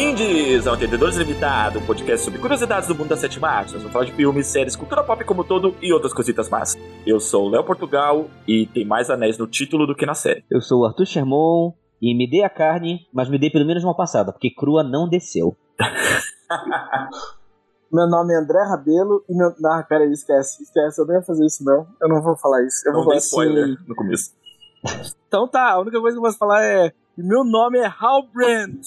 [0.00, 3.72] Bem-vindos ao Entendedores Limitado, um podcast sobre curiosidades do mundo das sete artes.
[3.72, 6.76] Nós vamos falar de filmes, séries, cultura pop como todo e outras cositas más.
[7.04, 10.44] Eu sou o Léo Portugal e tem mais anéis no título do que na série.
[10.48, 13.82] Eu sou o Arthur Sherman e me dê a carne, mas me dê pelo menos
[13.82, 15.56] uma passada, porque crua não desceu.
[17.92, 19.52] Meu nome é André Rabelo e meu.
[19.66, 21.88] Ah, peraí, esquece, esquece, eu não ia fazer isso não.
[22.00, 22.86] Eu não vou falar isso.
[22.86, 23.76] Eu Não vou dei falar spoiler assim.
[23.88, 24.30] no começo.
[25.26, 26.92] Então tá, a única coisa que eu posso falar é.
[27.16, 28.78] Meu nome é Halbrand.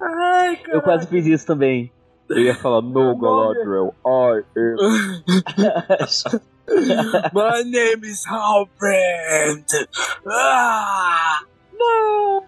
[0.00, 0.76] Ai, cara.
[0.76, 1.92] Eu quase fiz isso também.
[2.28, 4.76] Eu ia falar, no Galadriel, I am...
[7.34, 9.66] My name is Halbrand.
[10.24, 11.40] Ah!
[11.72, 12.44] Não!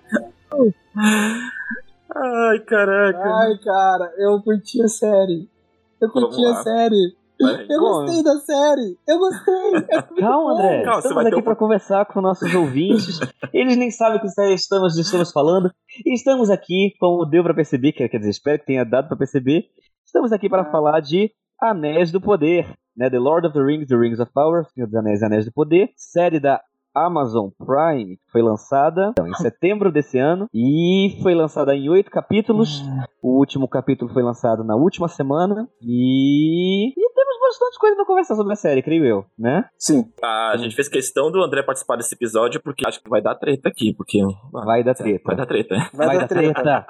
[2.15, 3.19] Ai, caraca.
[3.19, 5.51] Ai, cara, eu curti a série.
[6.01, 7.17] Eu curti a série.
[7.69, 8.97] Eu gostei da série.
[9.09, 9.73] Eu gostei.
[10.19, 10.83] Calma, André.
[10.85, 13.19] Calma, você estamos aqui um- para conversar com nossos ouvintes.
[13.53, 15.71] Eles nem sabem que série estamos, estamos falando.
[16.05, 19.17] E estamos aqui, como deu para perceber, quer quer dizer, espero que tenha dado para
[19.17, 19.65] perceber,
[20.05, 20.71] estamos aqui para Ah.
[20.71, 23.09] falar de Anéis do Poder, né?
[23.11, 25.91] The Lord of the Rings, The Rings of Power, Senhor dos Anéis, Anéis do Poder,
[25.97, 26.61] série da
[26.95, 32.11] Amazon Prime, que foi lançada então, em setembro desse ano e foi lançada em oito
[32.11, 32.83] capítulos.
[33.23, 36.89] O último capítulo foi lançado na última semana e...
[36.91, 37.12] e temos
[37.53, 39.65] bastante coisa para conversar sobre a série, creio eu, né?
[39.79, 40.05] Sim.
[40.23, 43.69] A gente fez questão do André participar desse episódio porque acho que vai dar treta
[43.69, 44.19] aqui, porque
[44.53, 45.23] Vai dar treta.
[45.25, 45.75] vai dar treta.
[45.93, 46.87] Vai, dar treta.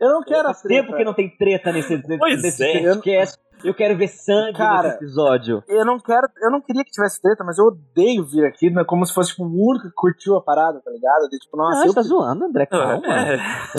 [0.00, 0.96] Eu não quero a Faz tempo treta.
[0.96, 2.82] que não tem treta nesse, nesse, Pois nesse é.
[2.88, 3.38] podcast.
[3.64, 5.62] Eu quero ver sangue Cara, nesse episódio.
[5.68, 6.26] Eu não quero.
[6.42, 8.82] Eu não queria que tivesse treta, mas eu odeio vir aqui, né?
[8.84, 11.28] Como se fosse tipo, o único que curtiu a parada, tá ligado?
[11.30, 11.88] De, tipo, nossa, ah, eu.
[11.88, 13.06] você tá zoando, André, calma.
[13.06, 13.36] É.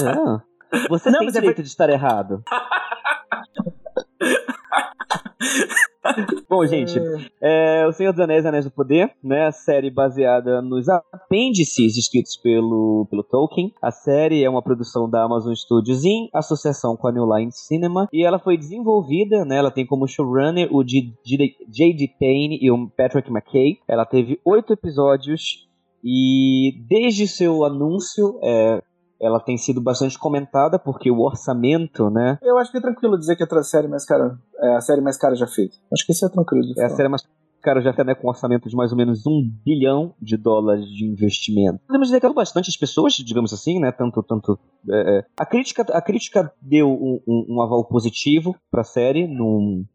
[0.07, 0.41] Ah,
[0.89, 2.41] Você Não, tem é direito de estar errado.
[6.49, 6.99] Bom, gente,
[7.41, 9.47] é, O Senhor dos Anéis Anéis do Poder, né?
[9.47, 13.73] A série baseada nos apêndices escritos pelo, pelo Tolkien.
[13.81, 18.07] A série é uma produção da Amazon Studios em associação com a New Line Cinema.
[18.11, 19.57] E ela foi desenvolvida, né?
[19.57, 22.15] Ela tem como showrunner o J.D.
[22.19, 23.79] Payne e o Patrick McKay.
[23.87, 25.67] Ela teve oito episódios
[26.03, 28.83] e desde seu anúncio, é,
[29.23, 32.37] ela tem sido bastante comentada porque o orçamento, né?
[32.41, 34.37] Eu acho que é tranquilo dizer que é a série mais cara.
[34.59, 35.75] É a série mais cara já feita.
[35.93, 36.97] Acho que isso é tranquilo de É a falar.
[36.97, 37.23] série mais
[37.61, 40.85] cara já está né, com um orçamento de mais ou menos um bilhão de dólares
[40.85, 41.79] de investimento.
[41.87, 43.91] Podemos dizer que é bastante as pessoas, digamos assim, né?
[43.91, 44.59] Tanto, tanto
[44.91, 45.25] é, é.
[45.39, 49.85] a crítica, a crítica deu um, um, um aval positivo para a série, num,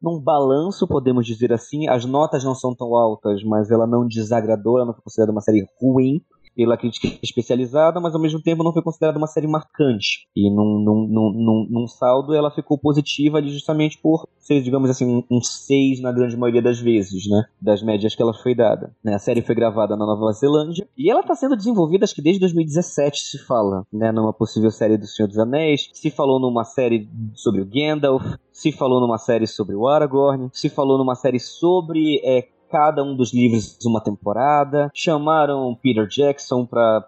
[0.00, 1.88] num balanço, podemos dizer assim.
[1.88, 5.40] As notas não são tão altas, mas ela não desagradou, ela não foi considerada uma
[5.40, 6.22] série ruim
[6.54, 10.26] pela crítica especializada, mas ao mesmo tempo não foi considerada uma série marcante.
[10.36, 15.06] E num, num, num, num, saldo ela ficou positiva ali justamente por ser, digamos assim,
[15.06, 17.44] um, um 6 na grande maioria das vezes, né?
[17.60, 18.94] Das médias que ela foi dada.
[19.02, 19.14] Né?
[19.14, 22.40] A série foi gravada na Nova Zelândia e ela está sendo desenvolvida acho que desde
[22.40, 24.12] 2017 se fala, né?
[24.12, 28.70] Numa possível série do Senhor dos Anéis, se falou numa série sobre o Gandalf, se
[28.70, 33.34] falou numa série sobre o Aragorn, se falou numa série sobre é, cada um dos
[33.34, 34.90] livros uma temporada.
[34.94, 37.04] Chamaram Peter Jackson pra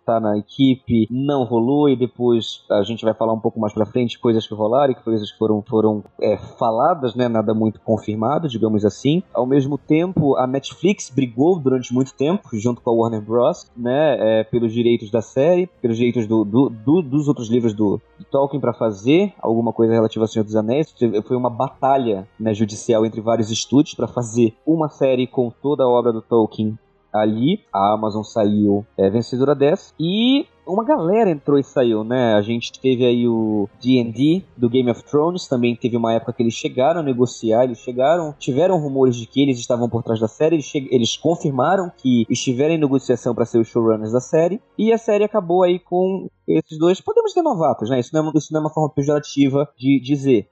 [0.00, 3.86] estar na equipe, não rolou, e depois a gente vai falar um pouco mais pra
[3.86, 7.28] frente coisas que rolaram, que coisas que foram, foram é, faladas, né?
[7.28, 9.22] Nada muito confirmado, digamos assim.
[9.32, 14.40] Ao mesmo tempo, a Netflix brigou durante muito tempo, junto com a Warner Bros., né?
[14.40, 18.24] É, pelos direitos da série, pelos direitos do, do- do- dos outros livros do, do
[18.24, 20.92] Tolkien para fazer alguma coisa relativa ao Senhor dos Anéis.
[21.26, 25.88] Foi uma batalha né, judicial entre vários estúdios para fazer uma série com toda a
[25.88, 26.78] obra do Tolkien
[27.12, 27.60] ali.
[27.72, 29.92] A Amazon saiu é, vencedora dessa.
[30.00, 32.34] E uma galera entrou e saiu, né?
[32.34, 36.42] A gente teve aí o D&D do Game of Thrones, também teve uma época que
[36.42, 40.28] eles chegaram a negociar, eles chegaram, tiveram rumores de que eles estavam por trás da
[40.28, 44.92] série, eles, eles confirmaram que estiveram em negociação para ser os showrunners da série, e
[44.92, 47.98] a série acabou aí com esses dois, podemos ter novatos, né?
[47.98, 50.48] Isso não é, isso não é uma forma pejorativa de dizer,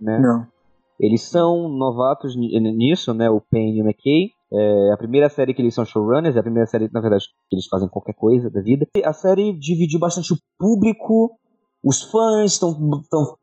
[0.00, 0.18] né?
[0.18, 0.51] Não.
[1.02, 3.28] Eles são novatos ni- nisso, né?
[3.28, 4.30] O Payne e o McKay.
[4.54, 7.56] É a primeira série que eles são showrunners, é a primeira série, na verdade, que
[7.56, 8.86] eles fazem qualquer coisa da vida.
[9.04, 11.30] A série dividiu bastante o público,
[11.84, 12.76] os fãs estão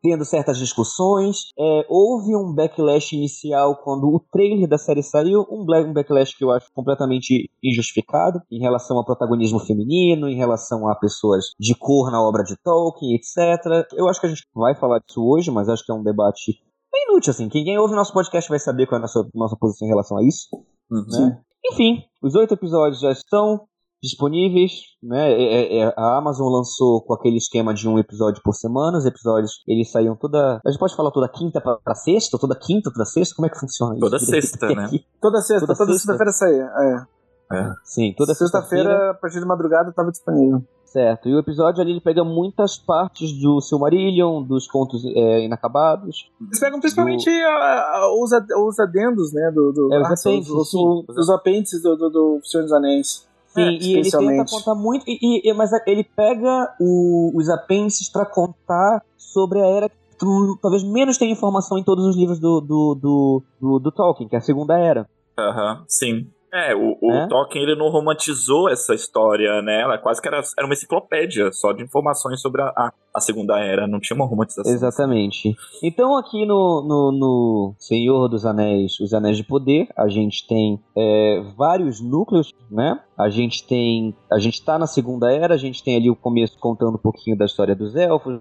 [0.00, 1.48] tendo certas discussões.
[1.58, 6.44] É, houve um backlash inicial quando o trailer da série saiu, um, um backlash que
[6.44, 12.10] eu acho completamente injustificado em relação ao protagonismo feminino, em relação a pessoas de cor
[12.10, 13.86] na obra de Tolkien, etc.
[13.94, 16.58] Eu acho que a gente vai falar disso hoje, mas acho que é um debate
[17.00, 17.48] bem inútil, assim.
[17.48, 20.18] Quem, quem ouve nosso podcast vai saber qual é a nossa, nossa posição em relação
[20.18, 20.48] a isso.
[20.90, 21.04] Uhum.
[21.08, 21.40] Né?
[21.72, 23.66] Enfim, os oito episódios já estão
[24.02, 25.30] disponíveis, né?
[25.30, 28.98] É, é, a Amazon lançou com aquele esquema de um episódio por semana.
[28.98, 30.60] Os episódios eles saíam toda.
[30.64, 33.34] A gente pode falar toda quinta pra, pra sexta, toda quinta, toda sexta?
[33.34, 34.00] Como é que funciona isso?
[34.00, 34.88] Toda sexta, né?
[35.20, 36.12] Toda sexta, Toda toda, sexta.
[36.16, 36.64] sexta-feira saía.
[36.64, 37.19] É.
[37.52, 37.72] É.
[37.84, 38.84] Sim, toda sexta-feira.
[38.90, 40.62] Sexta-feira, a partir de madrugada, tava disponível.
[40.84, 41.28] Certo.
[41.28, 46.28] E o episódio ali ele pega muitas partes do Silmarillion, dos contos é, inacabados.
[46.40, 49.52] Eles pegam principalmente a- a- os, ad- os adendos, né?
[49.54, 52.72] Do, do, É, os ah, apêndices, os, os, os apêndices do, do, do Senhor dos
[52.72, 53.28] Anéis.
[53.48, 55.04] Sim, É, e ele tenta contar muito.
[55.08, 60.58] E, e- mas ele pega o- os apêndices pra contar sobre a era que tu-
[60.60, 64.34] talvez menos tem informação em todos os livros do, do, do, do, do Tolkien, que
[64.34, 65.08] é a Segunda Era.
[65.38, 66.26] Aham, sim.
[66.52, 67.28] É, o, o É?
[67.28, 69.82] Tolkien ele não romantizou essa história, né?
[69.82, 73.86] Ela quase que era, era uma enciclopédia só de informações sobre a, a, Segunda Era.
[73.86, 74.72] Não tinha uma romantização.
[74.72, 75.54] Exatamente.
[75.82, 80.80] Então, aqui no, no, no Senhor dos Anéis, Os Anéis de Poder, a gente tem
[80.96, 83.00] é, vários núcleos, né?
[83.20, 84.14] A gente tem.
[84.32, 87.36] A gente tá na Segunda Era, a gente tem ali o começo contando um pouquinho
[87.36, 88.40] da história dos elfos,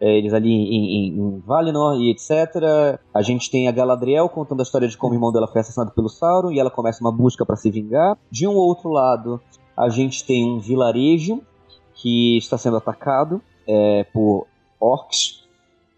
[0.00, 3.00] é, eles ali em, em, em Valinor e etc.
[3.12, 5.90] A gente tem a Galadriel contando a história de como o irmão dela foi assassinado
[5.90, 8.16] pelo Sauron e ela começa uma busca para se vingar.
[8.30, 9.40] De um outro lado,
[9.76, 11.42] a gente tem um vilarejo
[11.94, 14.46] que está sendo atacado é, por
[14.78, 15.39] orcs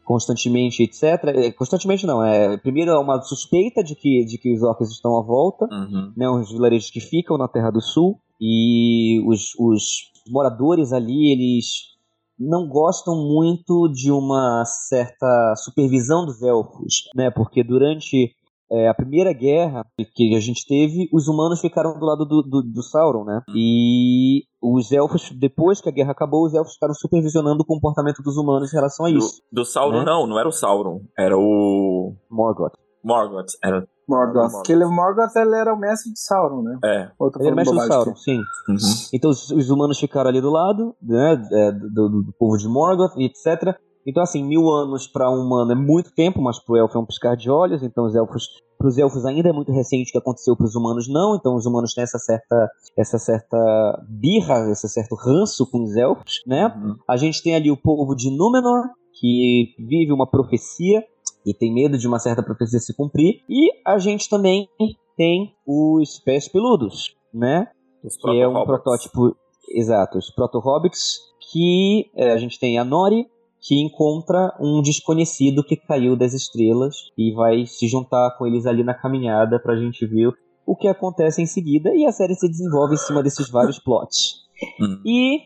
[0.05, 1.03] constantemente, etc.
[1.29, 5.17] É, Constantemente não, é primeiro é uma suspeita de que, de que os orcs estão
[5.19, 6.13] à volta, Uhum.
[6.17, 11.93] né, os vilarejos que ficam na Terra do Sul e os, os moradores ali, eles
[12.39, 18.35] não gostam muito de uma certa supervisão dos elfos, né, porque durante
[18.73, 19.85] é, a primeira guerra
[20.15, 24.43] que a gente teve, os humanos ficaram do lado do, do, do Sauron, né, e
[24.63, 28.73] os elfos, depois que a guerra acabou, os elfos ficaram supervisionando o comportamento dos humanos
[28.73, 29.43] em relação a isso.
[29.53, 30.05] Do, do Sauron, né?
[30.05, 31.01] não, não era o Sauron.
[31.19, 32.73] Era o Morgoth.
[33.05, 33.49] Morgoth.
[33.63, 34.35] Era, Morgoth.
[34.53, 34.61] Morgoth.
[34.61, 36.79] Aquele Morgoth ele era o mestre de Sauron, né?
[36.85, 37.11] é.
[37.19, 38.39] Ou eu tô Ele é falando mestre do bobagem Sauron, sim.
[38.69, 38.77] Uhum.
[39.13, 42.69] Então os, os humanos ficaram ali do lado, né, é, do, do- do povo de
[42.69, 43.77] Morgoth, e etc.
[44.07, 47.07] Então assim, mil anos para um humano é muito tempo, mas pro elfo é um
[47.07, 47.83] piscar de olhos.
[47.83, 51.37] Então os elfos, pros elfos ainda é muito recente o que aconteceu, pros humanos não.
[51.37, 56.41] Então os humanos têm essa certa, essa certa birra, esse certo ranço com os elfos,
[56.47, 56.67] né?
[56.67, 56.97] Uhum.
[57.09, 58.89] A gente tem ali o povo de Númenor,
[59.21, 61.05] que vive uma profecia
[61.47, 63.43] e tem medo de uma certa profecia se cumprir.
[63.49, 64.69] E a gente também
[65.17, 67.69] tem os pés peludos, né?
[68.03, 69.37] Os que é um protótipo
[69.71, 71.19] exato, os proto-hobbits,
[71.53, 73.27] que é, a gente tem a Nori,
[73.63, 78.83] que encontra um desconhecido que caiu das estrelas e vai se juntar com eles ali
[78.83, 80.33] na caminhada pra gente ver
[80.67, 84.43] o que acontece em seguida e a série se desenvolve em cima desses vários plots.
[84.81, 85.01] Hum.
[85.05, 85.39] E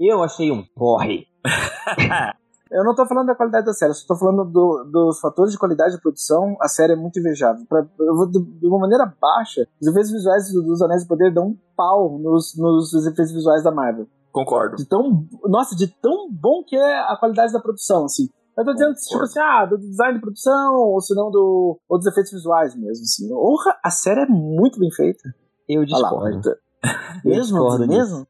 [0.00, 1.26] eu achei um porre.
[2.70, 5.52] Eu não tô falando da qualidade da série, eu só tô falando do- dos fatores
[5.52, 6.54] de qualidade de produção.
[6.60, 7.64] A série é muito invejável.
[7.66, 11.08] Pra, eu vou, de, de uma maneira baixa, os efeitos visuais do- dos Anéis do
[11.08, 14.06] Poder dão um pau nos, nos efeitos visuais da Marvel.
[14.44, 14.76] Concordo.
[14.76, 18.28] De tão, nossa, de tão bom que é a qualidade da produção, assim.
[18.56, 21.96] Eu tô dizendo, tipo assim, ah, do design de produção, ou se não do, ou
[21.98, 23.32] dos efeitos visuais mesmo, assim.
[23.32, 25.22] Honra, a série é muito bem feita.
[25.68, 26.34] Eu lá, discordo.
[26.34, 26.58] Marta.
[27.24, 27.58] Eu mesmo?
[27.58, 28.26] discordo Mesmo?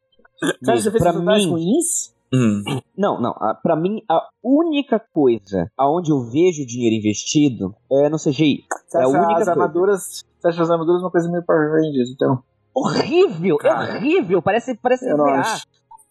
[0.62, 2.14] Você acha efeitos visuais mim, ruins?
[2.32, 2.62] Hum.
[2.96, 3.30] Não, não.
[3.32, 8.64] a- Pra mim, a única coisa aonde eu vejo dinheiro investido é no CGI.
[8.86, 9.50] Você É a única as coisa.
[9.52, 10.24] armaduras.
[10.38, 12.42] Você acha as armaduras uma coisa meio Power Rangers, então?
[12.74, 13.56] Horrível!
[13.58, 13.94] Cara.
[13.94, 14.42] É horrível!
[14.42, 15.24] Parece, parece Eu não.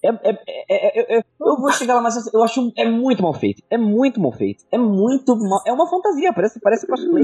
[0.03, 3.33] É, é, é, é, é- eu vou chegar lá, mas eu acho é muito mal
[3.33, 3.63] feito.
[3.69, 4.63] É muito mal feito.
[4.71, 5.61] É muito mal.
[5.65, 7.23] É uma fantasia, parece, parece cosplay.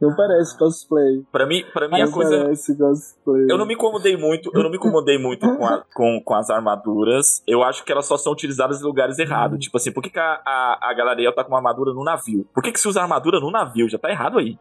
[0.00, 1.22] Não parece cosplay.
[1.30, 2.42] Pra mim, pra mim a Não coisa.
[2.42, 3.46] parece cosplay.
[3.48, 6.50] Eu não me incomodei muito, eu não me incomodei muito com, a- com, com as
[6.50, 7.42] armaduras.
[7.46, 9.58] Eu acho que elas só são utilizadas em lugares errados.
[9.60, 12.44] Tipo assim, por que, que a, a, a Galadriel tá com uma armadura no navio?
[12.52, 13.88] Por que, que se usa armadura no navio?
[13.88, 14.58] Já tá errado aí.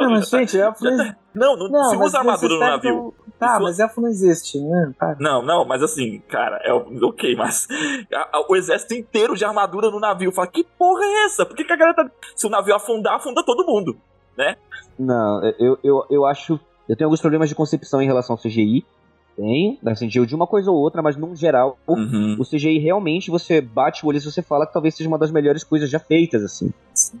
[0.00, 1.16] Não, mas, gente, Elfo não, existe.
[1.34, 2.80] Não, não, não se usa armadura no navio.
[2.80, 4.92] pegam- Tá, Isso- mas Elfo não existe, né?
[4.98, 5.16] Para.
[5.20, 7.66] Não, não, mas assim, cara, é o- ok, mas
[8.12, 10.32] a- a- o exército inteiro de armadura no navio.
[10.32, 11.44] Fala, que porra é essa?
[11.44, 12.10] Por que, que a galera tá.
[12.34, 13.96] Se o navio afundar, afunda todo mundo.
[14.98, 16.58] Não, eu, eu, eu acho.
[16.88, 18.84] Eu tenho alguns problemas de concepção em relação ao CGI.
[19.36, 22.36] Tenho, assim, de uma coisa ou outra, mas num geral, Uhum.
[22.38, 25.30] o CGI realmente você bate o olho e você fala que talvez seja uma das
[25.30, 26.72] melhores coisas já feitas, assim.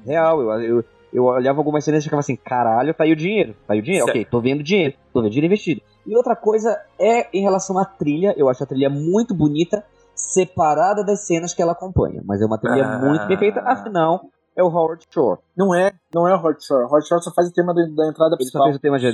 [0.06, 3.54] Real, eu, eu, eu olhava algumas cenas e ficava assim, caralho, tá aí o dinheiro.
[3.66, 4.16] Tá aí o dinheiro, Certo.
[4.16, 5.82] ok, tô vendo dinheiro, tô vendo dinheiro investido.
[6.06, 9.84] E outra coisa é em relação à trilha, eu acho a trilha muito bonita,
[10.14, 12.22] separada das cenas que ela acompanha.
[12.24, 12.98] Mas é uma trilha Ah.
[12.98, 14.22] muito bem feita, afinal,
[14.56, 15.40] é o Howard Shore.
[15.56, 16.84] Não é, não é o Hot Shore.
[16.90, 18.64] Hot Shore só faz o tema da, da entrada Ele só principal.
[18.64, 19.06] fez o tema de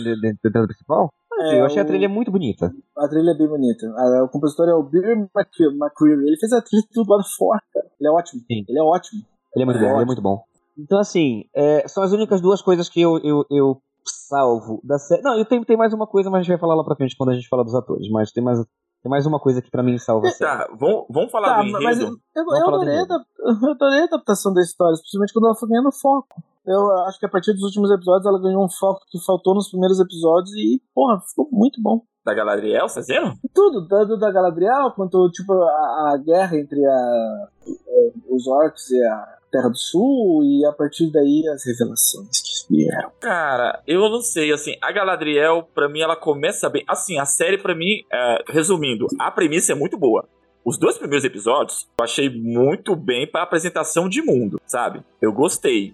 [0.47, 1.11] entrada principal?
[1.41, 2.73] É, eu achei a o- trilha muito bonita.
[2.97, 3.87] A trilha é bem bonita.
[3.97, 5.03] A- o compositor é o Bill
[5.35, 6.27] McCre- McCreary.
[6.27, 7.87] Ele fez a trilha do God of War, cara.
[7.99, 8.43] Ele é ótimo.
[8.47, 8.65] Sim.
[8.69, 9.23] Ele é ótimo.
[9.57, 10.07] Ele é muito É bom, ele é ótimo.
[10.07, 10.43] muito bom.
[10.79, 15.23] Então, assim, é, são as únicas duas coisas que eu, eu, eu salvo da série.
[15.23, 17.17] Não, eu tenho, tem mais uma coisa, mas a gente vai falar lá pra frente
[17.17, 18.09] quando a gente falar dos atores.
[18.11, 18.59] Mas tem mais,
[19.03, 20.51] tem mais uma coisa que pra mim salva a série.
[20.51, 23.05] Tá, vamos, vamos falar Tá, do mas eu, eu, eu adorei, a
[23.65, 26.43] eu adorei a adaptação da história, principalmente quando ela foi ganhando foco.
[26.65, 29.69] Eu acho que a partir dos últimos episódios ela ganhou um foco que faltou nos
[29.69, 32.03] primeiros episódios e, porra, ficou muito bom.
[32.25, 33.33] Da Galadriel, você dizendo?
[33.53, 37.49] Tudo, tanto da Galadriel quanto tipo a, a guerra entre a,
[38.31, 43.13] os orcs e a Terra do Sul e a partir daí as revelações que vieram.
[43.21, 46.83] Cara, eu não sei, assim, a Galadriel, pra mim, ela começa bem.
[46.89, 50.27] Assim, a série, pra mim, é, resumindo, a premissa é muito boa.
[50.65, 55.03] Os dois primeiros episódios eu achei muito bem pra apresentação de mundo, sabe?
[55.21, 55.93] Eu gostei.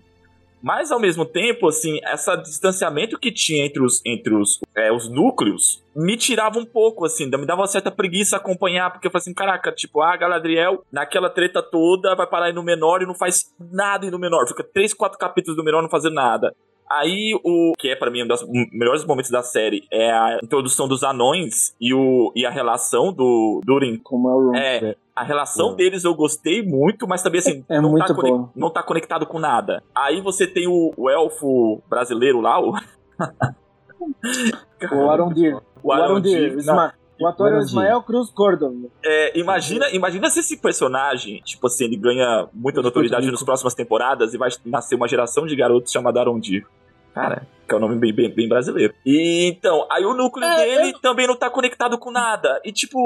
[0.62, 5.08] Mas ao mesmo tempo, assim, esse distanciamento que tinha entre os, entre os, é, os
[5.08, 9.22] núcleos me tirava um pouco, assim, me dava uma certa preguiça acompanhar, porque eu falei
[9.22, 13.52] assim, caraca, tipo, a Galadriel, naquela treta toda, vai parar no menor e não faz
[13.58, 14.46] nada no menor.
[14.46, 16.54] Fica três, quatro capítulos do menor não fazendo nada.
[16.90, 20.88] Aí, o que é pra mim um dos melhores momentos da série é a introdução
[20.88, 23.98] dos anões e, o, e a relação do Durin.
[24.02, 24.56] Como é o Ron.
[24.56, 25.74] É, a relação É.
[25.74, 28.48] deles eu gostei muito, mas também assim, É não, muito tá conec- bom.
[28.56, 29.82] não tá conectado com nada.
[29.94, 32.72] Aí você tem o, o elfo brasileiro lá, o.
[34.92, 35.56] O Arondir.
[35.82, 36.56] O Arondir.
[36.56, 37.60] Isma- o ator é o.
[37.60, 38.88] Ismael Cruz Gordon.
[39.04, 44.34] É, imagina, imagina se esse personagem, tipo assim, ele ganha muita notoriedade nas próximas temporadas
[44.34, 46.66] e vai nascer uma geração de garotos chamada Arondir.
[47.14, 48.94] Cara, que é um nome bem, bem, bem brasileiro.
[49.04, 52.60] E então, aí o núcleo É, dele também não tá conectado com nada.
[52.64, 52.98] E tipo,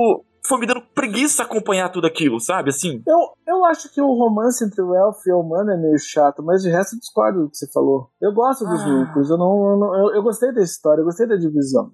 [0.46, 2.68] foi me dando preguiça acompanhar tudo aquilo, sabe?
[2.68, 3.00] Assim.
[3.06, 6.42] Eu, eu acho que o romance entre o elfo e o humano é meio chato,
[6.42, 8.10] mas de resto eu discordo do que você falou.
[8.20, 8.86] Eu gosto dos Ah.
[8.86, 11.90] núcleos, eu, não, eu, não- eu, eu gostei da história, eu gostei da divisão.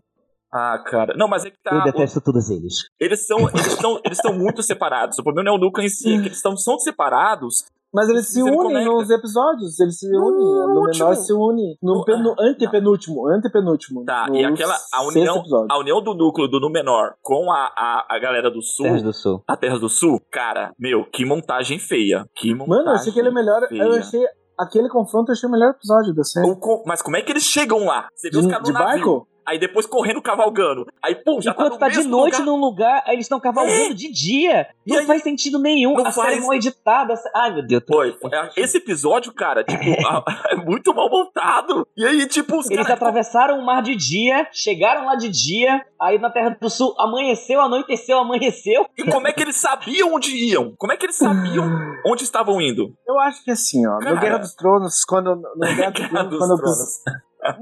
[0.52, 1.14] Ah, cara.
[1.16, 1.74] Não, mas é que tá.
[1.74, 2.74] Eu detesto todos eles.
[2.98, 5.18] Eles são, eles estão, eles estão muito separados.
[5.18, 7.64] O problema não é o núcleo em si, é que eles estão, são separados.
[7.92, 10.44] Mas eles se não unem nos episódios, eles se No unem.
[10.74, 11.06] No último.
[11.08, 11.78] menor se une.
[11.82, 14.04] No, No- penu, ah, antepenúltimo, antepenúltimo.
[14.04, 14.76] Tá, no e aquela.
[14.92, 18.84] A união, a união do núcleo do Númenor com a, a, a galera do sul.
[18.84, 19.42] Terras do Sul.
[19.48, 22.26] A Terra do Sul, cara, meu, que montagem feia.
[22.36, 22.68] Que montagem.
[22.84, 23.62] Mano, eu achei que ele é melhor.
[23.62, 23.88] Eu feia.
[24.00, 24.22] achei.
[24.58, 26.56] Aquele confronto eu achei o melhor episódio da série.
[26.60, 28.08] Com- mas como é que eles chegam lá?
[28.14, 29.28] Você os De, caras de no navio, barco?
[29.48, 30.86] Aí depois correndo cavalgando.
[31.02, 32.46] Aí, pum, já Enquanto tá tá de noite lugar.
[32.46, 34.68] num lugar, aí eles estão cavalgando de dia.
[34.86, 35.06] E Não aí?
[35.06, 35.94] faz sentido nenhum.
[35.94, 36.42] Não a série faz.
[36.42, 37.14] mal editada.
[37.34, 37.82] Ai, meu Deus.
[37.86, 39.82] Foi, foi- esse episódio, cara, tipo,
[40.50, 41.86] é muito mal montado.
[41.96, 42.92] E aí, tipo, os Eles caras.
[43.02, 47.60] atravessaram o mar de dia, chegaram lá de dia, aí na Terra do Sul amanheceu,
[47.60, 48.86] anoiteceu, amanheceu.
[48.96, 50.74] E como é que eles sabiam onde iam?
[50.76, 51.64] Como é que eles sabiam
[52.06, 52.92] onde estavam indo?
[53.06, 53.98] Eu acho que assim, ó.
[53.98, 54.14] Cara.
[54.14, 55.34] No Guerra dos Tronos, quando.
[55.36, 56.78] No Guerra dos Guerra Tronos, dos quando eu Tronos.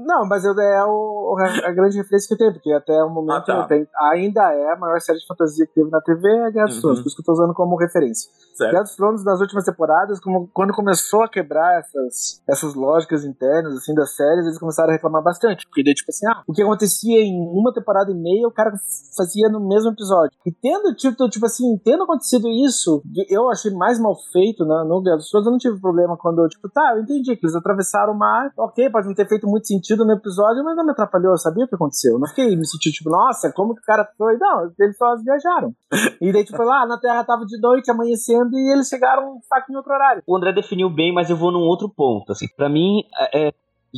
[0.07, 1.35] Não, mas eu- é o,
[1.65, 3.67] a grande referência que tem, porque até o momento Ah, tá.
[3.67, 6.65] tem- ainda é a maior série de fantasia que teve na TV, é a Guerra
[6.67, 6.81] dos Uhum.
[6.81, 8.31] Tronos, por isso que eu tô usando como referência.
[8.55, 8.71] Certo.
[8.71, 13.73] Guerra dos Tronos, nas últimas temporadas, como- quando começou a quebrar essas, essas lógicas internas,
[13.75, 15.65] assim, das séries, eles começaram a reclamar bastante.
[15.67, 18.71] Porque daí, tipo assim, ah, o que acontecia em uma temporada e meia, o cara
[19.15, 20.31] fazia no mesmo episódio.
[20.45, 25.01] E tendo, tipo, tipo assim, tendo acontecido isso, eu achei mais mal feito né, no
[25.01, 28.13] Guerra dos Tronos, eu não tive problema quando, tipo, tá, eu entendi que eles atravessaram
[28.13, 31.31] o mar, ok, pode não ter feito muito sentido no episódio, mas não me atrapalhou,
[31.31, 32.13] eu sabia o que aconteceu.
[32.13, 34.37] Eu não fiquei me sentindo, tipo, nossa, como que o cara foi?
[34.37, 35.73] Não, eles só viajaram.
[36.19, 39.75] E daí, tipo, lá na Terra tava de noite, amanhecendo, e eles chegaram saco em
[39.75, 40.23] outro horário.
[40.25, 42.31] O André definiu bem, mas eu vou num outro ponto.
[42.31, 43.53] Assim, para mim, é, é,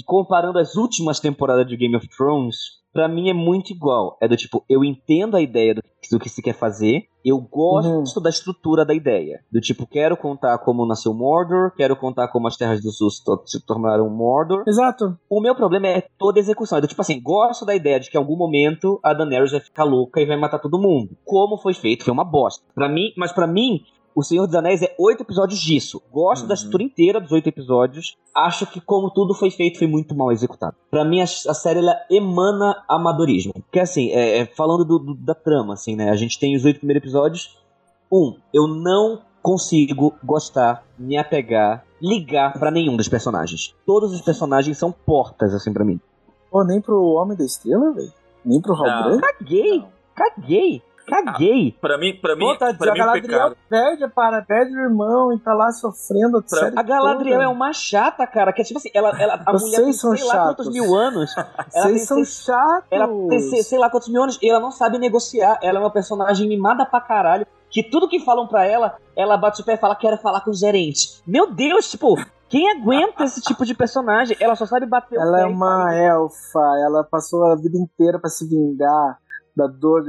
[0.06, 4.18] comparando as últimas temporadas de Game of Thrones, pra mim é muito igual.
[4.22, 5.82] É do tipo, eu entendo a ideia do,
[6.12, 8.24] do que se quer fazer, eu gosto Uhum.
[8.24, 9.40] da estrutura da ideia.
[9.52, 13.24] Do tipo, quero contar como nasceu Mordor, quero contar como as Terras do Sul se
[13.24, 14.64] to- se tornaram Mordor.
[14.68, 15.18] Exato.
[15.30, 16.78] O meu problema é toda a execução.
[16.78, 19.60] É do tipo assim, gosto da ideia de que em algum momento a Daenerys vai
[19.62, 21.18] ficar louca e vai matar todo mundo.
[21.26, 22.64] Como foi feito, foi uma bosta.
[22.74, 23.82] Para mim, mas pra mim,
[24.20, 26.02] o Senhor dos Anéis é oito episódios disso.
[26.12, 26.54] Gosto da Uhum.
[26.56, 28.18] estrutura inteira dos oito episódios.
[28.36, 30.76] Acho que como tudo foi feito, foi muito mal executado.
[30.92, 33.54] Pra mim, a, a série ela emana amadorismo.
[33.54, 36.10] Porque assim, é, é, falando do- do- da trama, assim, né?
[36.10, 37.58] A gente tem os oito primeiros episódios.
[38.12, 43.74] Um, eu não consigo gostar, me apegar, ligar pra nenhum dos personagens.
[43.86, 46.00] Todos os personagens são portas, assim, pra mim.
[46.52, 48.12] Pô, nem pro Homem da Estrela, velho.
[48.44, 48.86] Nem pro Não.
[48.86, 49.20] Hal
[50.16, 51.78] Caguei, caguei, caguei.
[51.82, 54.80] Pra mim, pra mim, Pô, tá, pra a mim o Galadriel perde, para, perde o
[54.80, 57.44] irmão e tá lá sofrendo Pra- A Galadriel toda.
[57.46, 58.52] é uma chata, cara.
[58.54, 60.56] Que é tipo assim, ela, ela, a Vocês mulher tem são sei lá chatos.
[60.56, 61.36] quantos mil anos.
[61.74, 62.88] Ela Vocês são sei, chatos.
[62.92, 65.60] ela tem sei, sei lá quantos mil anos e ela não sabe negociar.
[65.62, 67.46] Ela é uma personagem mimada pra caralho.
[67.70, 70.50] Que tudo que falam pra ela, ela bate o pé e fala: quero falar com
[70.50, 71.22] o gerente.
[71.28, 72.16] Meu Deus, tipo,
[72.50, 74.36] quem aguenta esse tipo de personagem?
[74.40, 78.28] Ela só sabe bater o Ela é uma elfa, ela passou a vida inteira pra
[78.30, 79.20] se vingar
[79.60, 80.04] da dor.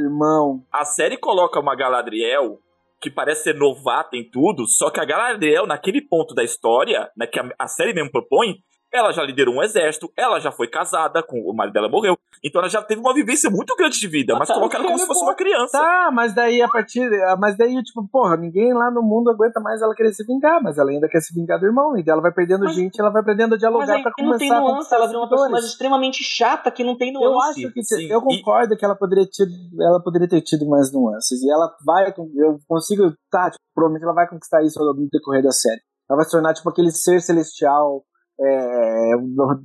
[0.72, 2.58] A série coloca uma Galadriel
[3.00, 7.26] que parece ser novata em tudo, só que a Galadriel, naquele ponto da história, né,
[7.26, 8.56] que a, a série mesmo propõe,
[8.92, 12.16] ela já liderou um exército, ela já foi casada, com o marido dela morreu.
[12.42, 15.06] Então ela já teve uma vivência muito grande de vida, mas tá, colocaram como se
[15.06, 15.78] fosse uma criança.
[15.78, 17.08] Tá, mas daí a partir.
[17.38, 20.78] Mas daí, tipo, porra, ninguém lá no mundo aguenta mais ela querer se vingar, mas
[20.78, 21.96] ela ainda quer se vingar do irmão.
[21.98, 24.50] E ela vai perdendo mas, gente, ela vai aprendendo a dialogar pra começar não tem
[24.50, 27.62] nuance, ela virou uma personagem extremamente chata que não tem nuance.
[27.62, 28.76] Eu acho que Sim, eu concordo e...
[28.76, 29.46] que ela poderia, ter,
[29.80, 31.42] ela poderia ter tido mais nuances.
[31.42, 32.08] E ela vai.
[32.08, 33.12] Eu consigo.
[33.30, 35.80] Tá, tipo, provavelmente ela vai conquistar isso no decorrer da série.
[36.08, 38.02] Ela vai se tornar, tipo, aquele ser celestial
[38.40, 39.12] é,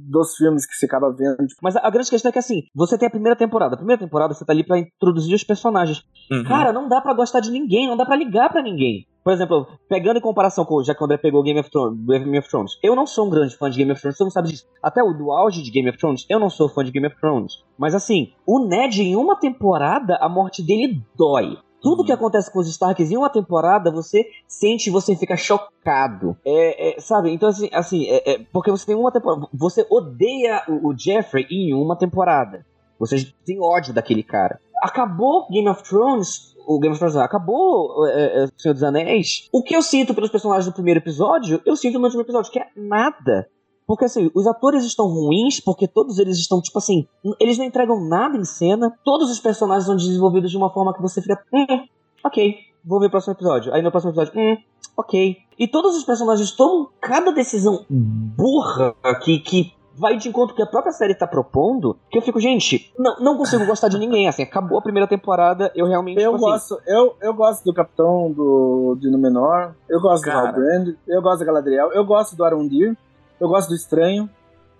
[0.09, 1.37] dos filmes que você acaba vendo.
[1.61, 3.75] Mas a, grande questão é que assim, você tem a primeira temporada.
[3.75, 6.03] A primeira temporada você tá ali para introduzir os personagens.
[6.31, 6.43] Uhum.
[6.43, 9.07] Cara, não dá para gostar de ninguém, não dá para ligar para ninguém.
[9.23, 12.37] Por exemplo, pegando em comparação com já que o André pegou Game of, Thrones, Game
[12.37, 14.49] of Thrones, eu não sou um grande fã de Game of Thrones, você não sabe
[14.49, 14.65] disso.
[14.83, 17.19] Até o do auge de Game of Thrones, eu não sou fã de Game of
[17.19, 17.53] Thrones.
[17.75, 21.57] Mas assim, o Ned em uma temporada, a morte dele dói.
[21.85, 22.17] Tudo que uhum.
[22.17, 26.35] acontece com os Starks em uma temporada, você sente, você fica chocado.
[26.43, 27.29] É, é, sabe?
[27.31, 29.47] Então, assim, assim é, é porque você tem uma temporada.
[29.53, 32.65] Você odeia o, o Jeffrey em uma temporada.
[32.97, 34.59] Você tem ódio daquele cara.
[34.81, 39.47] Acabou Game of Thrones, o Game of Thrones acabou é, é, Senhor dos Anéis.
[39.53, 42.57] O que eu sinto pelos personagens do primeiro episódio, eu sinto no último episódio, que
[42.57, 43.47] é nada.
[43.87, 47.07] Porque assim, os atores estão ruins, porque todos eles estão, tipo assim,
[47.39, 51.01] eles não entregam nada em cena, todos os personagens são desenvolvidos de uma forma que
[51.01, 51.85] você fica, hum,
[52.23, 53.73] ok, vou ver o próximo episódio.
[53.73, 54.57] Aí no próximo episódio, hum,
[54.97, 55.37] ok.
[55.57, 60.65] E todos os personagens tomam cada decisão burra que, que vai de encontro que a
[60.65, 64.43] própria série tá propondo, que eu fico, gente, não, não consigo gostar de ninguém, assim,
[64.43, 67.73] acabou a primeira temporada, eu realmente, Eu tipo, assim, gosto, assim, eu, eu gosto do
[67.73, 70.41] Capitão do Dino Menor, eu gosto Cara.
[70.41, 72.97] do Halbrand, eu gosto da Galadriel, eu gosto do Arundir,
[73.39, 74.29] eu gosto do Estranho.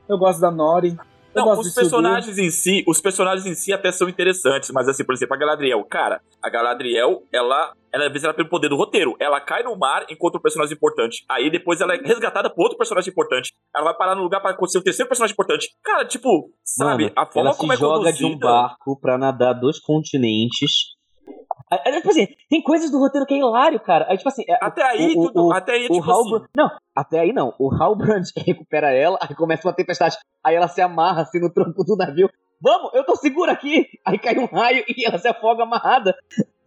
[0.08, 0.98] Eu gosto da Nori.
[1.36, 5.04] Eu não, os personagens em si, os personagens em si até são interessantes, mas assim,
[5.04, 9.18] por exemplo, a Galadriel, cara, a Galadriel, ela, ela é vencida pelo poder do roteiro.
[9.20, 11.26] Ela cai no mar enquanto um personagem importante.
[11.30, 13.52] Aí depois ela é resgatada por outro personagem importante.
[13.76, 15.68] Ela vai parar no lugar para acontecer o terceiro personagem importante.
[15.84, 19.18] Cara, tipo, sabe, Mano, a forma ela como se é joga de um barco para
[19.18, 20.95] nadar dois continentes
[21.72, 24.06] Aí, tipo assim, tem coisas do roteiro que é hilário, cara.
[24.08, 24.44] Aí, tipo assim.
[24.48, 26.52] É, até aí, o, tudo, o, até aí, o tipo Halbrand, assim.
[26.56, 27.54] Não, até aí não.
[27.60, 30.18] O Halbrand recupera ela, aí começa uma tempestade.
[30.44, 32.30] Aí ela se amarra assim no tronco do navio.
[32.62, 33.86] Vamos, eu tô segura aqui!
[34.06, 36.16] Aí cai um raio e ela se afoga amarrada.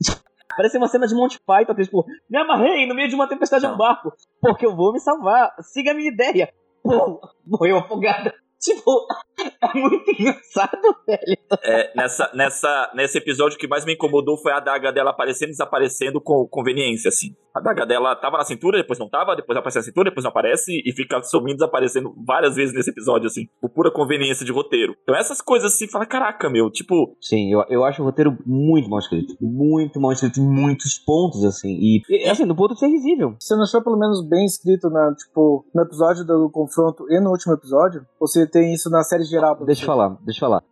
[0.57, 3.65] Parece uma cena de Monty Python, que, tipo, me amarrei no meio de uma tempestade
[3.65, 5.55] de um barco, porque eu vou me salvar.
[5.61, 6.53] Siga a minha ideia.
[6.83, 8.35] Pô, morreu afogada.
[8.61, 9.07] Tipo,
[9.63, 11.39] é muito engraçado, velho.
[11.63, 15.53] É, nessa, nessa, nesse episódio que mais me incomodou foi a adaga dela aparecendo e
[15.53, 17.35] desaparecendo com conveniência, assim.
[17.55, 20.31] A adaga dela tava na cintura, depois não tava, depois aparece na cintura, depois não
[20.31, 23.47] aparece e fica sumindo, desaparecendo várias vezes nesse episódio, assim.
[23.61, 24.95] Por pura conveniência de roteiro.
[25.03, 27.17] Então essas coisas assim, fala, caraca, meu, tipo.
[27.21, 29.35] Sim, eu, eu acho o roteiro muito mal escrito.
[29.41, 31.71] Muito mal escrito em muitos pontos, assim.
[31.71, 33.35] E, e assim, no ponto de ser risível.
[33.41, 37.31] Você não achou pelo menos bem escrito, na, tipo, no episódio do confronto e no
[37.31, 38.05] último episódio?
[38.21, 39.65] Você tem isso na série geral.
[39.65, 40.63] Deixa eu falar, deixa eu falar.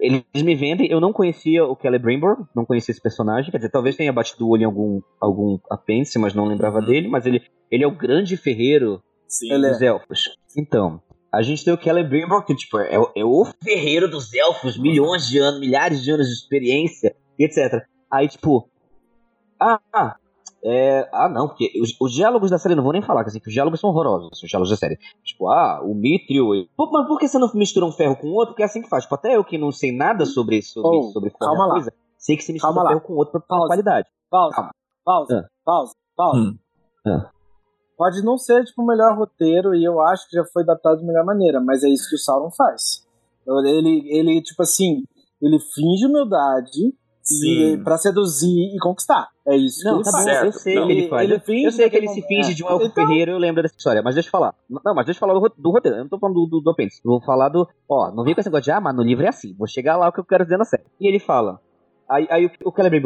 [0.00, 3.70] Eles me vendem, eu não conhecia o Kelly Brimbor, não conhecia esse personagem, quer dizer,
[3.70, 6.86] talvez tenha batido o olho em algum, algum apêndice, mas não lembrava uhum.
[6.86, 9.86] dele, mas ele, ele é o grande ferreiro Sim, dos é.
[9.86, 10.34] elfos.
[10.56, 14.78] Então, a gente tem o Kelly Brimbor, que tipo, é, é o ferreiro dos elfos,
[14.78, 17.84] milhões de anos, milhares de anos de experiência, etc.
[18.10, 18.70] Aí, tipo,
[19.60, 20.16] ah, ah
[20.68, 23.46] é, ah, não, porque os, os, diálogos da série não vou nem falar, assim, que
[23.46, 24.98] os diálogos são horrorosos, os diálogos da série.
[25.22, 26.66] Tipo, ah, o Mithril.
[26.76, 28.48] Pô, mas por que você não mistura um ferro com o outro?
[28.48, 29.04] Porque é assim que faz.
[29.04, 32.42] Tipo, até eu que não sei nada sobre, sobre, oh, sobre calma coisa, sei que
[32.42, 33.06] você mistura calma ferro lá.
[33.06, 34.08] com o outro pra pausa, qualidade.
[34.28, 34.70] Pausa, calma.
[35.04, 35.48] pausa, ah.
[35.64, 36.40] pausa, pausa.
[36.40, 36.58] Hum.
[37.06, 37.30] Ah.
[37.96, 41.06] Pode não ser, tipo, o melhor roteiro, e eu acho que já foi adaptado de
[41.06, 43.06] melhor maneira, mas é isso que o Sauron faz.
[43.46, 45.04] Ele, ele tipo assim,
[45.40, 46.92] ele finge humildade,
[47.26, 47.82] Sim.
[47.82, 49.28] para seduzir e conquistar.
[49.46, 50.26] É isso não, que ele tá faz.
[50.26, 51.30] Bom, eu sei ele, que ele faz.
[51.30, 53.06] Ele eu sei que ele se finge de um elfo então...
[53.06, 54.02] ferreiro, eu lembro dessa história.
[54.02, 54.54] Mas deixa eu falar.
[54.68, 55.98] Não, mas deixa eu falar do, do roteiro.
[55.98, 57.00] Eu não tô falando do, do, do apêndice.
[57.04, 57.68] Vou falar do.
[57.88, 59.54] Ó, não vem com esse negócio de, ah, mas no livro é assim.
[59.56, 60.84] Vou chegar lá o que eu quero dizer na série.
[61.00, 61.60] E ele fala.
[62.08, 63.02] Aí, aí o, o Caleb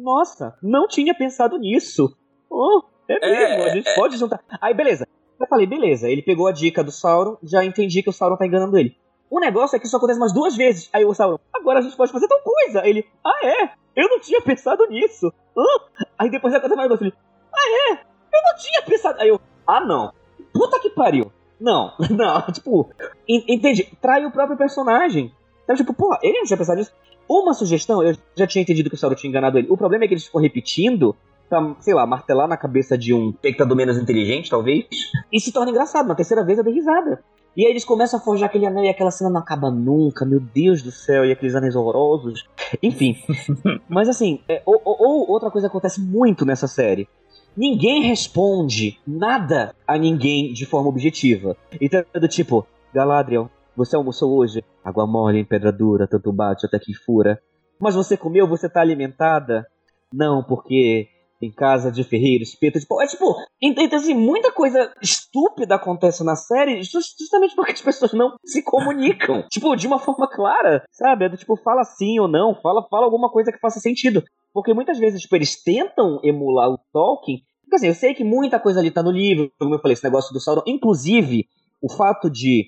[0.00, 2.16] nossa, não tinha pensado nisso.
[2.50, 3.94] Oh, é mesmo, é, a gente é...
[3.94, 4.40] pode juntar.
[4.60, 5.06] Aí, beleza.
[5.38, 6.08] Eu falei, beleza.
[6.08, 8.96] Ele pegou a dica do Sauron, já entendi que o Sauron tá enganando ele.
[9.30, 10.90] O negócio é que isso acontece mais duas vezes.
[10.92, 12.84] Aí o Sauron, agora a gente pode fazer tal coisa.
[12.84, 13.70] Ele, ah é?
[13.94, 15.32] Eu não tinha pensado nisso.
[15.56, 16.04] Hã?
[16.18, 17.00] Aí depois acontece mais duas.
[17.00, 17.14] Ele,
[17.52, 17.92] ah é?
[17.92, 19.20] Eu não tinha pensado.
[19.20, 20.12] Aí eu, ah não.
[20.52, 21.30] Puta que pariu.
[21.60, 22.90] Não, não, tipo,
[23.28, 23.86] entende?
[24.00, 25.32] Trai o próprio personagem.
[25.62, 26.92] Então, tipo, porra, ele não tinha pensado nisso.
[27.28, 29.68] Uma sugestão, eu já tinha entendido que o Sauron tinha enganado ele.
[29.70, 31.14] O problema é que eles ficam repetindo
[31.48, 34.86] pra, sei lá, martelar na cabeça de um espectador menos inteligente, talvez.
[35.32, 36.08] E se torna engraçado.
[36.08, 37.22] Na terceira vez eu dei risada.
[37.56, 40.40] E aí eles começam a forjar aquele anel e aquela cena não acaba nunca, meu
[40.40, 42.48] Deus do céu, e aqueles anéis horrorosos.
[42.82, 43.16] Enfim.
[43.88, 47.08] Mas assim, é, ou, ou, outra coisa acontece muito nessa série.
[47.56, 51.56] Ninguém responde nada a ninguém de forma objetiva.
[51.80, 54.64] Então é do tipo, Galadriel, você almoçou hoje?
[54.84, 57.42] Água mole em pedra dura, tanto bate até que fura.
[57.78, 58.46] Mas você comeu?
[58.46, 59.66] Você tá alimentada?
[60.12, 61.08] Não, porque
[61.40, 63.00] em casa de ferreiro, espeto de pau.
[63.00, 68.34] É tipo, então, assim, muita coisa estúpida acontece na série justamente porque as pessoas não
[68.44, 69.44] se comunicam.
[69.50, 71.24] tipo, de uma forma clara, sabe?
[71.24, 74.22] É do tipo, fala sim ou não, fala, fala alguma coisa que faça sentido.
[74.52, 77.38] Porque muitas vezes, tipo, eles tentam emular o Tolkien.
[77.62, 80.04] Porque assim, eu sei que muita coisa ali tá no livro, como eu falei, esse
[80.04, 80.62] negócio do Sauron.
[80.66, 81.46] Inclusive,
[81.80, 82.66] o fato de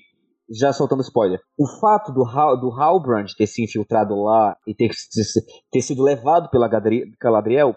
[0.49, 4.91] já soltando spoiler, o fato do, Hal, do Halbrand ter se infiltrado lá e ter,
[5.71, 6.69] ter sido levado pela
[7.19, 7.75] Galadriel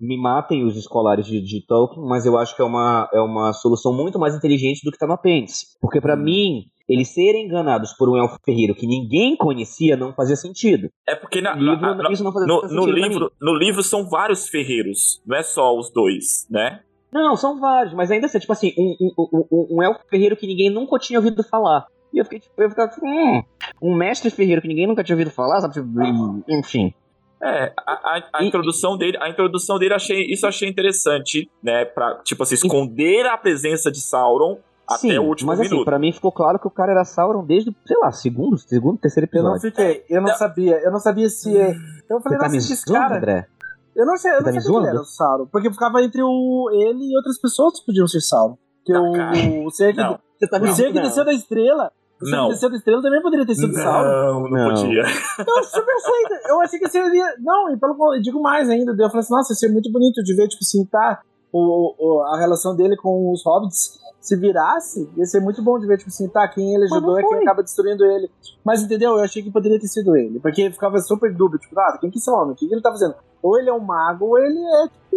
[0.00, 3.52] me matem os escolares de, de, Tolkien, mas eu acho que é uma, é uma
[3.52, 5.66] solução muito mais inteligente do que tá no apêndice.
[5.80, 6.22] Porque para hum.
[6.22, 10.90] mim, eles serem enganados por um elfo ferreiro que ninguém conhecia não fazia sentido.
[11.06, 14.08] É porque na, livro, na, isso não fazia no, sentido no livro, no livro são
[14.08, 16.80] vários ferreiros, não é só os dois, né?
[17.12, 20.46] Não, são vários, mas ainda assim, tipo assim, um, um, um, um elfo ferreiro que
[20.46, 21.86] ninguém nunca tinha ouvido falar.
[22.12, 23.42] E eu fiquei, tipo, eu ficava, hum,
[23.80, 25.74] um mestre ferreiro que ninguém nunca tinha ouvido falar, sabe?
[25.74, 26.94] Tipo, enfim.
[27.42, 31.50] É, a, a, a e, introdução dele, a introdução dele achei, isso eu achei interessante,
[31.62, 34.58] né, para tipo assim, esconder a presença de Sauron
[34.98, 35.80] Sim, até o último mas, assim, minuto.
[35.80, 38.98] Assim, pra mim ficou claro que o cara era Sauron desde, sei lá, segundo, segundo,
[38.98, 39.48] terceiro episódio.
[39.48, 40.36] Eu não fiquei, eu não, não.
[40.36, 41.74] sabia, eu não sabia se é.
[42.08, 43.16] Eu falei, Você tá nossa, me zoando, cara.
[43.16, 43.48] André?
[43.94, 46.22] Eu não sei, eu Você não tá sabia que era o Sauron, porque ficava entre
[46.22, 48.56] o ele e outras pessoas que podiam ser Sauron.
[48.84, 50.18] Que não, o, o ser que, não.
[50.50, 51.90] Tá o ser que desceu da estrela
[52.20, 52.48] não.
[52.48, 54.40] Desceu da estrela também poderia ter sido não, Sauron.
[54.40, 55.02] Não, não podia.
[55.02, 56.50] Eu super sei.
[56.50, 57.34] Eu achei que seria.
[57.40, 58.92] Não, e pelo eu digo mais ainda.
[58.92, 61.20] Eu falei assim, nossa, ia ser muito bonito de ver, tipo assim, tá.
[61.52, 65.86] O, o, a relação dele com os hobbits se virasse, ia ser muito bom de
[65.86, 68.28] ver, tipo assim, tá, quem ele ajudou é quem acaba destruindo ele.
[68.64, 69.12] Mas entendeu?
[69.12, 70.40] Eu achei que poderia ter sido ele.
[70.40, 72.52] Porque ficava super dúbio, tipo, ah, quem que é esse homem?
[72.52, 73.14] O que, ele tá fazendo?
[73.40, 75.16] Ou ele é um mago, ou ele é, tipo.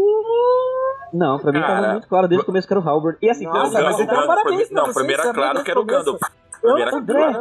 [1.11, 3.17] Não, pra mim Cara, tava muito claro desde o começo que era o Halbert.
[3.19, 6.21] E assim, Nossa, mas então parabéns Não, primeiro é claro que era o Gandalf.
[6.63, 7.31] André,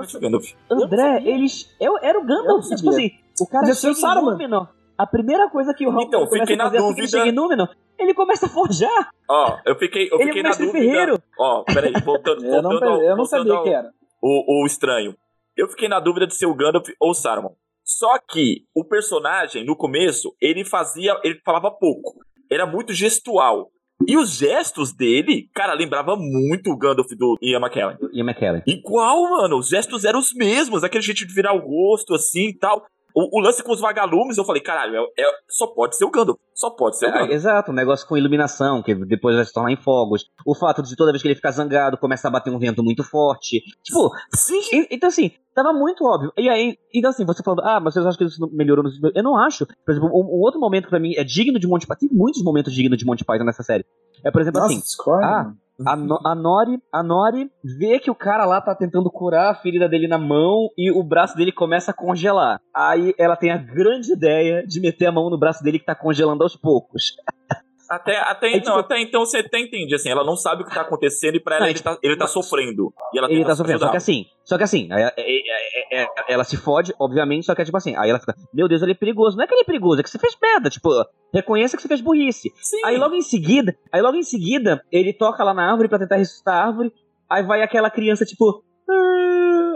[0.71, 1.75] André, eles.
[1.81, 2.67] Eu, era o Gandalf.
[2.69, 4.69] Tipo assim, o cara chega em Númenor.
[4.97, 7.05] A primeira coisa que o Raul então, fiquei na fazer dúvida.
[7.05, 9.11] Assim em Númenor, ele começa a forjar.
[9.29, 10.73] Ó, eu fiquei, eu fiquei ele é na dúvida.
[10.73, 11.23] Ferreiro.
[11.39, 13.93] Ó, peraí, voltando, eu voltando não, ao, eu não sabia ao, que era.
[14.21, 15.17] O, o estranho.
[15.57, 17.53] Eu fiquei na dúvida de ser o Gandalf ou o Saruman.
[17.85, 21.19] Só que o personagem, no começo, ele fazia.
[21.25, 22.15] Ele falava pouco.
[22.51, 23.71] Era muito gestual.
[24.07, 27.97] E os gestos dele, cara, lembrava muito o Gandalf do Ian McKellen.
[28.13, 28.63] Ian McKellen.
[28.67, 29.59] Igual, mano.
[29.59, 30.85] Os gestos eram os mesmos.
[30.85, 32.87] Aquele jeito de virar o rosto, assim e tal.
[33.15, 36.11] O, o, lance com os vagalumes, eu falei, caralho, é, é, só pode ser o
[36.11, 36.39] Gandalf.
[36.55, 37.31] Só pode ser o é, Gandalf.
[37.33, 40.27] exato, o um negócio com iluminação, que depois vai se tornar em fogos.
[40.47, 43.03] O fato de toda vez que ele ficar zangado, começa a bater um vento muito
[43.03, 43.63] forte.
[43.83, 44.61] Tipo, sim.
[44.73, 46.33] E, então, assim, tava muito óbvio.
[46.37, 48.99] E aí, então assim, você falando, ah, mas vocês acham que isso melhorou nos.
[49.15, 49.67] Eu não acho.
[49.67, 52.07] Por exemplo, um, um outro momento que pra mim é digno de Monty Python.
[52.07, 53.85] Tem muitos momentos dignos de Monty Python nessa série.
[54.25, 54.83] É, por exemplo, Nossa, assim.
[54.83, 55.53] Discord, ah,
[55.87, 59.55] a, no, a, Nori, a Nori vê que o cara lá tá tentando curar a
[59.55, 62.61] ferida dele na mão e o braço dele começa a congelar.
[62.75, 65.95] Aí ela tem a grande ideia de meter a mão no braço dele que tá
[65.95, 67.15] congelando aos poucos.
[67.89, 70.75] Até, até, não, tipo, até então você até entende, assim, ela não sabe o que
[70.75, 72.93] tá acontecendo e pra ela não, ele, tá, ele tá sofrendo.
[73.15, 76.45] E ela ele tá sofrendo, só que assim, só que assim, é, é, é, ela
[76.45, 78.95] se fode, obviamente, só que é tipo assim, aí ela fica, meu Deus, ele é
[78.95, 79.39] perigoso.
[79.39, 80.91] Não é que ele é perigoso, é que você fez merda, tipo,
[81.33, 82.53] reconheça que você fez burrice.
[82.61, 82.85] Sim.
[82.85, 86.17] Aí logo em seguida, aí logo em seguida, ele toca lá na árvore para tentar
[86.17, 86.93] ressuscitar a árvore,
[87.31, 88.63] aí vai aquela criança, tipo,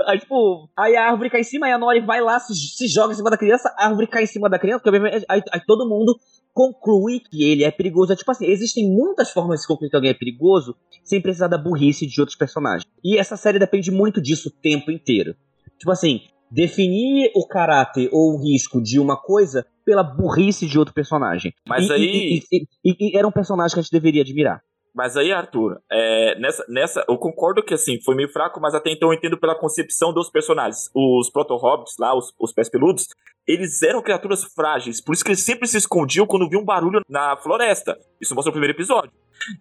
[0.07, 2.88] Aí, tipo, aí a árvore cai em cima, aí a Nori vai lá, se, se
[2.88, 4.83] joga em cima da criança, a árvore cai em cima da criança,
[5.29, 6.18] aí, aí todo mundo
[6.52, 8.12] conclui que ele é perigoso.
[8.12, 11.58] É tipo assim, existem muitas formas de concluir que alguém é perigoso sem precisar da
[11.58, 12.84] burrice de outros personagens.
[13.04, 15.34] E essa série depende muito disso o tempo inteiro.
[15.78, 20.94] Tipo assim, definir o caráter ou o risco de uma coisa pela burrice de outro
[20.94, 21.52] personagem.
[21.66, 22.42] Mas e, aí.
[22.52, 24.62] E, e, e, era um personagem que a gente deveria admirar.
[24.94, 28.92] Mas aí, Arthur, é, nessa, nessa, eu concordo que assim, foi meio fraco, mas até
[28.92, 30.90] então eu entendo pela concepção dos personagens.
[30.94, 33.06] Os proto-hobbits lá, os, os pés peludos,
[33.46, 37.00] eles eram criaturas frágeis, por isso que eles sempre se escondiam quando viam um barulho
[37.09, 37.98] na floresta.
[38.20, 39.12] Isso mostra o primeiro episódio.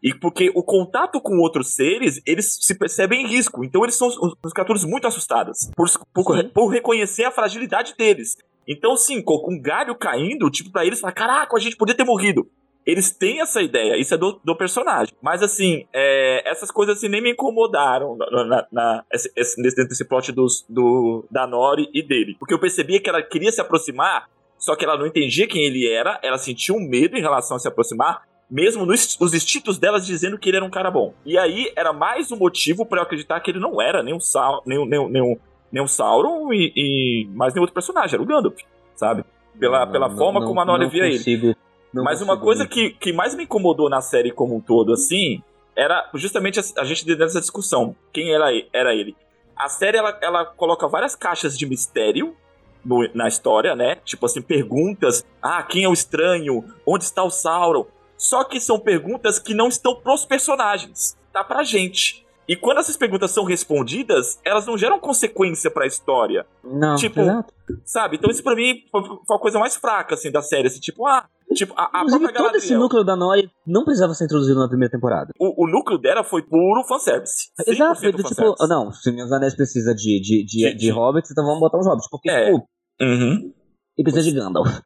[0.04, 3.64] E porque o contato com outros seres, eles se percebem em risco.
[3.64, 8.36] Então eles são os, criaturas muito assustadas por, por, por, reconhecer a fragilidade deles.
[8.68, 12.04] Então, sim, com um galho caindo, tipo, pra eles, fala, caraca, a gente podia ter
[12.04, 12.48] morrido.
[12.86, 15.14] Eles têm essa ideia, isso é do, do personagem.
[15.22, 19.88] Mas assim, é, essas coisas assim nem me incomodaram na, na, na esse, esse, dentro
[19.88, 22.36] desse plot dos, do, da Nori e dele.
[22.40, 25.88] Porque eu percebia que ela queria se aproximar, só que ela não entendia quem ele
[25.88, 30.06] era, ela sentia um medo em relação a se aproximar, mesmo nos os instintos delas
[30.06, 31.14] dizendo que ele era um cara bom.
[31.26, 34.20] E aí era mais um motivo para eu acreditar que ele não era nem um,
[34.20, 35.40] Sa nem, nem, nem,
[35.72, 38.60] nem um Sauron e, e mais nenhum outro personagem, era o Gandalf,
[38.96, 39.24] sabe?
[39.60, 41.48] Pela, não, pela não, forma não, como a Nori via consigo.
[41.48, 41.58] ele.
[41.94, 45.42] Não Mas uma coisa que, que mais me incomodou na série como um todo, assim,
[45.76, 47.96] era justamente a, a gente dentro dessa discussão.
[48.14, 49.16] Quem era, era ele?
[49.56, 52.36] A série ela, ela coloca várias caixas de mistério
[52.84, 53.98] no- na história, né?
[54.06, 56.64] Tipo assim, perguntas: ah, quem é o estranho?
[56.86, 57.86] Onde está o Sauron?
[58.18, 62.26] Só que são perguntas que não estão pros personagens, tá pra gente.
[62.52, 67.54] E quando essas perguntas são respondidas, elas não geram consequência pra história, Não, Tipo, exato.
[67.86, 68.18] sabe?
[68.18, 70.68] Então isso pra mim foi, foi a coisa mais fraca, assim, da série.
[70.68, 74.14] Assim, tipo, ah, tipo, a, a Inclusive, própria todo esse núcleo da Nori não precisava
[74.14, 75.32] ser introduzido na primeira temporada.
[75.40, 77.52] o, o núcleo dela foi puro fanservice.
[77.66, 80.76] Exato, 100% foi do tipo, não, o Senhor dos Anéis precisa de, de, de, De-
[80.76, 82.10] de, hobbits, então vamos botar os hobbits.
[82.10, 82.46] Porque, É.
[82.52, 82.68] tipo,
[83.02, 83.54] Uhum.
[83.98, 84.80] ele precisa de Gandalf.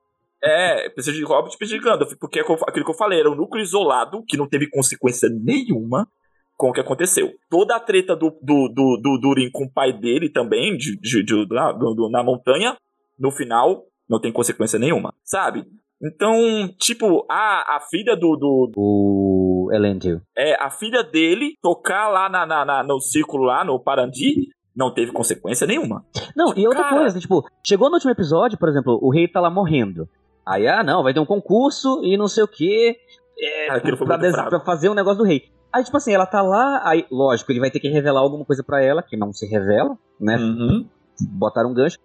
[0.43, 3.36] É, precisa de Hobbit, precisa de Gandalf, porque é aquilo que eu falei, era um
[3.36, 6.08] núcleo isolado que não teve consequência nenhuma
[6.57, 7.31] com o que aconteceu.
[7.49, 11.23] Toda a treta do, do, do, do Durin com o pai dele também, de, de,
[11.23, 12.77] de- na, do- na montanha,
[13.19, 15.65] no final, não tem consequência nenhuma, sabe?
[16.03, 20.21] Então, tipo, a, a filha do, do, O Elendil.
[20.37, 24.93] é, a filha dele tocar lá na, na- na- no círculo lá, no Parandi, não
[24.93, 26.05] teve consequência nenhuma.
[26.35, 26.97] Não, e outra Cara.
[26.97, 30.07] coisa, tipo, chegou no último episódio, por exemplo, o rei tá lá morrendo.
[30.45, 32.97] Aí, ah, não, vai ter um concurso e não sei o quê.
[33.39, 35.43] É, Cara, pra, pra fazer um negócio do rei.
[35.75, 38.63] Aí, tipo assim, ela tá lá, aí, lógico, ele vai ter que revelar alguma coisa
[38.63, 40.38] pra ela, que não se revela, né?
[40.38, 40.88] Uhum.
[41.31, 41.97] Botaram um gancho.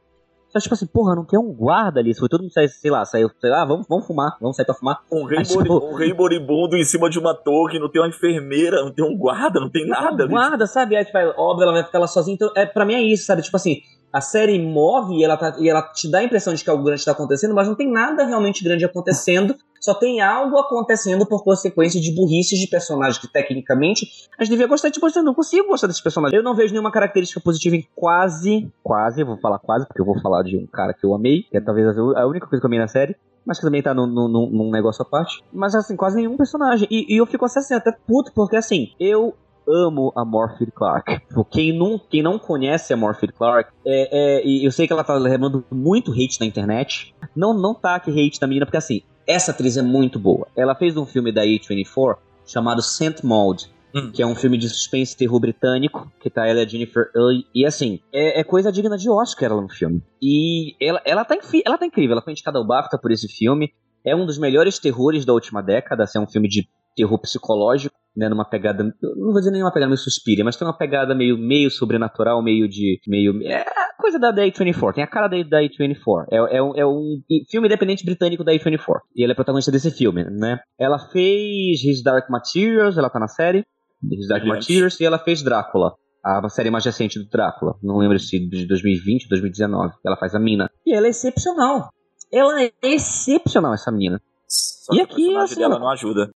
[0.49, 2.13] Só tipo assim, porra, não tem um guarda ali.
[2.13, 4.67] Se foi todo mundo sair, sei lá, saiu, sei lá, vamos, vamos fumar, vamos sair
[4.67, 4.99] pra fumar.
[5.13, 8.09] Um rei, Mas, tipo- um rei moribundo em cima de uma torre, não tem uma
[8.09, 10.25] enfermeira, não tem um guarda, não tem nada.
[10.25, 10.97] Um guarda, sabe?
[10.97, 12.35] Aí, tipo, óbvio, ela vai ficar lá sozinha.
[12.35, 13.43] Então, é, pra mim é isso, sabe?
[13.43, 13.77] Tipo assim,
[14.13, 16.83] a série move e ela, tá, e ela te dá a impressão de que algo
[16.83, 19.55] grande tá acontecendo, mas não tem nada realmente grande acontecendo.
[19.81, 24.07] Só tem algo acontecendo por consequência de burrices de personagens que, tecnicamente,
[24.39, 24.91] a gente devia gostar.
[24.91, 26.37] Tipo, eu não consigo gostar desses personagens.
[26.37, 30.21] Eu não vejo nenhuma característica positiva em quase, quase, vou falar quase, porque eu vou
[30.21, 32.69] falar de um cara que eu amei, que é talvez a única coisa que eu
[32.69, 33.17] amei na série.
[33.47, 35.43] Mas que também tá num, num, num- negócio à parte.
[35.51, 36.87] Mas assim, quase nenhum personagem.
[36.91, 39.35] E, e eu fico assim, até puto, porque assim, eu
[39.67, 41.21] amo a Morphy Clark.
[41.27, 45.03] Tipo, Quem não, quem não conhece a Morphy Clark, é, é, eu sei que ela
[45.03, 47.15] tá levando muito hate na internet.
[47.35, 50.49] Não, não tá que hate da menina, porque assim, essa atriz é muito boa.
[50.57, 52.17] Ela fez um filme da A24
[52.47, 53.71] chamado Scent Mold.
[53.95, 54.13] Hum.
[54.13, 57.11] Que é um filme de suspense e terror britânico, que tá ela e a Jennifer
[57.15, 57.45] Early.
[57.53, 60.01] E assim, é, é coisa digna de Oscar ela no filme.
[60.23, 63.73] E ela, ela, tá, ela tá incrível, ela foi indicada ao BAFTA por esse filme.
[64.05, 67.95] É um dos melhores terrores da última década, assim, é um filme de terror psicológico,
[68.17, 71.39] né, numa pegada, não vou dizer nenhuma pegada meio suspira, mas tem uma pegada meio,
[71.39, 73.65] meio sobrenatural, meio de, meio, é
[73.99, 77.21] coisa da, da A24, tem a cara da, da A24, é, é, um, é um
[77.49, 82.03] filme independente britânico da A24, e ela é protagonista desse filme, né, ela fez His
[82.03, 83.65] Dark Materials, ela tá na série,
[84.03, 84.45] His Dark.
[84.45, 85.95] Materials, e ela fez Drácula,
[86.25, 90.35] a série mais recente do Drácula, não lembro se de 2020 ou 2019, ela faz
[90.35, 91.91] a mina, e ela é excepcional,
[92.33, 94.21] ela é excepcional essa menina.
[94.51, 96.31] Só E que aqui, o personagem assim, dela não ajuda.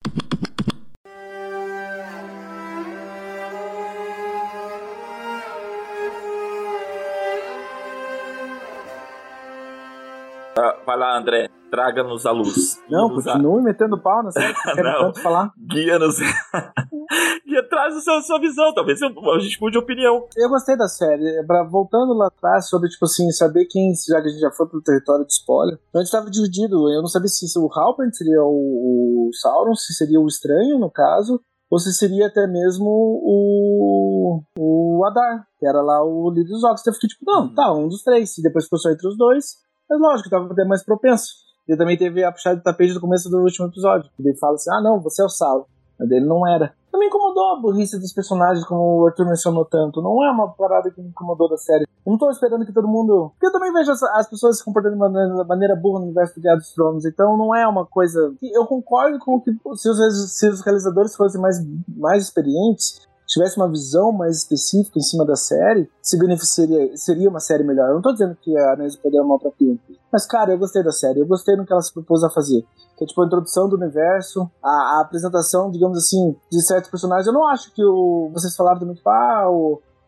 [10.94, 12.78] Vai lá, André, traga-nos a luz.
[12.88, 15.52] Não, Guia-nos a- continue metendo pau na série que quero tanto falar.
[15.58, 16.20] Guia-nos.
[17.48, 19.08] Guia, traz a sua, sua visão, talvez a
[19.40, 20.28] gente mude de opinião.
[20.38, 21.44] Eu gostei da série.
[21.48, 24.68] Pra, voltando lá atrás, sobre, tipo assim, saber quem, já que a gente já foi
[24.70, 26.76] pro território de spoiler, a gente tava dividido.
[26.92, 30.92] Eu não sabia se o Halpern seria o, o Sauron, se seria o Estranho, no
[30.92, 36.64] caso, ou se seria até mesmo o, o Adar, que era lá o líder dos
[36.64, 36.82] Orcs.
[36.82, 38.38] Então eu fiquei tipo, não, tá, um dos três.
[38.38, 39.64] E depois ficou só entre os dois.
[39.89, 41.43] Mas lógico, tava até mais propenso.
[41.67, 44.10] E também teve a puxada de tapete do começo do último episódio.
[44.19, 45.65] Ele fala assim, ah não, você é o Sauron.
[45.98, 46.74] Mas dele não era.
[46.91, 50.02] Também incomodou a burrice dos personagens, como o Arthur mencionou tanto.
[50.02, 51.86] Não é uma parada que me incomodou da série.
[52.06, 53.32] Eu não tô esperando que todo mundo.
[53.32, 56.36] Porque eu também vejo as, as pessoas se comportando de maneira, maneira burra no universo
[56.36, 57.06] do Guerra dos Tronos.
[57.06, 58.34] Então não é uma coisa.
[58.41, 63.69] Eu concordo com que se os, se os realizadores fossem mais, mais experientes, tivesse uma
[63.69, 67.89] visão mais específica em cima da série, se beneficiaria, seria uma série melhor.
[67.89, 69.80] Eu não tô dizendo que a Anéis do Poder é mal pra filme.
[70.12, 71.19] Mas, cara, eu gostei da série.
[71.19, 72.63] Eu gostei no que ela se propôs a fazer.
[72.96, 77.26] Que é tipo a introdução do universo, a, a apresentação, digamos assim, de certos personagens.
[77.26, 78.30] Eu não acho que o.
[78.32, 79.50] Vocês falaram também, tipo, ah,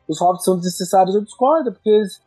[0.08, 1.16] os hobbits são desnecessários.
[1.16, 2.24] Eu discordo, porque eles.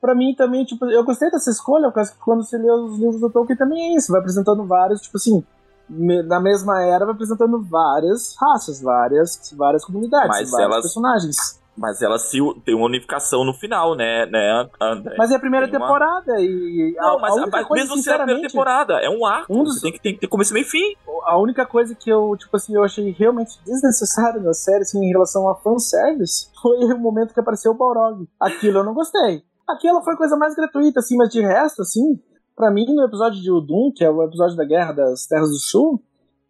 [0.00, 2.96] Pra mim também, tipo, eu gostei dessa escolha, por causa que quando você lê os
[2.98, 5.44] livros do Tolkien também é isso, vai apresentando vários, tipo assim,
[5.88, 11.36] na mesma era vai apresentando várias raças, várias, várias comunidades, Mas vários elas- personagens.
[11.80, 15.14] Mas ela se tem uma unificação no final, né, né, André?
[15.16, 17.84] Mas é a primeira Tem uma- temporada e a, Não, mas, a única mas coisa,
[17.84, 19.54] mesmo sendo a primeira temporada, é um arco.
[19.56, 20.82] Um dos- Você tem que, tem que ter começo, meio fim.
[21.24, 25.12] a única coisa que eu, tipo assim, eu achei realmente desnecessário na série, assim, em
[25.12, 28.26] relação a fanservice, foi o momento que apareceu o Balrog.
[28.40, 29.42] Aquilo eu não gostei.
[29.68, 32.18] Aquilo foi a coisa mais gratuita, assim, mas de resto, assim,
[32.58, 35.56] pra mim, no episódio de Udun, que é o episódio da Guerra das Terras do
[35.58, 36.02] Sul,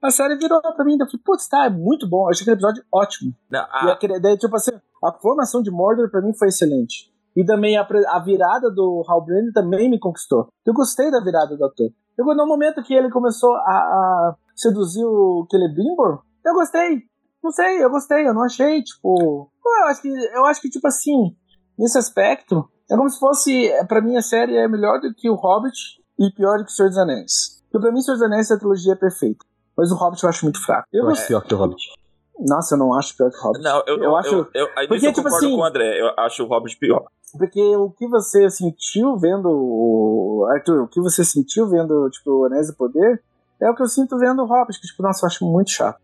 [0.03, 0.95] a série virou pra mim.
[0.99, 2.25] Eu falei, putz, tá, é muito bom.
[2.25, 3.33] Eu achei aquele episódio ótimo.
[3.51, 4.73] Não, E a- aquele, daí, tipo assim,
[5.05, 7.13] a formação de Mordor pra mim foi excelente.
[7.37, 10.49] E também a, a virada do Hal Brand também me conquistou.
[10.67, 11.91] Eu gostei da virada do ator.
[12.17, 17.03] Eu, no momento que ele começou a, a seduzir o Celebrimbor, eu gostei.
[17.43, 19.49] Não sei, eu gostei, eu não achei, tipo.
[19.65, 21.37] Eu acho que, eu acho que tipo assim,
[21.79, 25.35] nesse aspecto, é como se fosse, pra mim a série é melhor do que o
[25.37, 25.77] Hobbit
[26.19, 27.63] e pior do que o Senhor dos Anéis.
[27.71, 29.45] Porque pra mim, o Senhor dos Anéis, a trilogia é perfeita.
[29.77, 30.89] Mas o Hobbit eu acho muito fraco.
[30.93, 31.83] Eu acho pior que o Hobbit.
[32.41, 33.63] Nossa, eu não acho pior que o Hobbit.
[33.65, 35.65] Não, eu, Eu eu, acho- eu, eu, aí Porque, eu tipo concordo assim- com o
[35.65, 36.01] André.
[36.01, 37.05] Eu acho o Hobbit pior.
[37.37, 40.47] Porque o que você sentiu vendo o.
[40.51, 43.23] Arthur, o que você sentiu vendo, tipo, o Anéis do Poder
[43.61, 46.01] é o que eu sinto vendo o Hobbit, que, tipo, nossa, eu acho muito chato.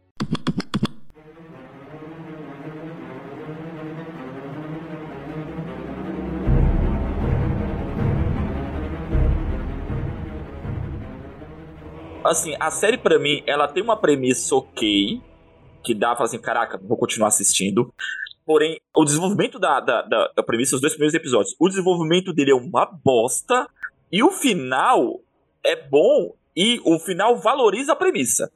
[12.24, 15.20] Assim, a série pra mim, ela tem uma premissa ok,
[15.84, 17.92] que dá pra assim, caraca, vou continuar assistindo.
[18.46, 22.52] Porém, o desenvolvimento da, da, da, da premissa, os dois primeiros episódios, o desenvolvimento dele
[22.52, 23.68] é uma bosta,
[24.10, 25.20] e o final
[25.64, 28.50] é bom, e o final valoriza a premissa.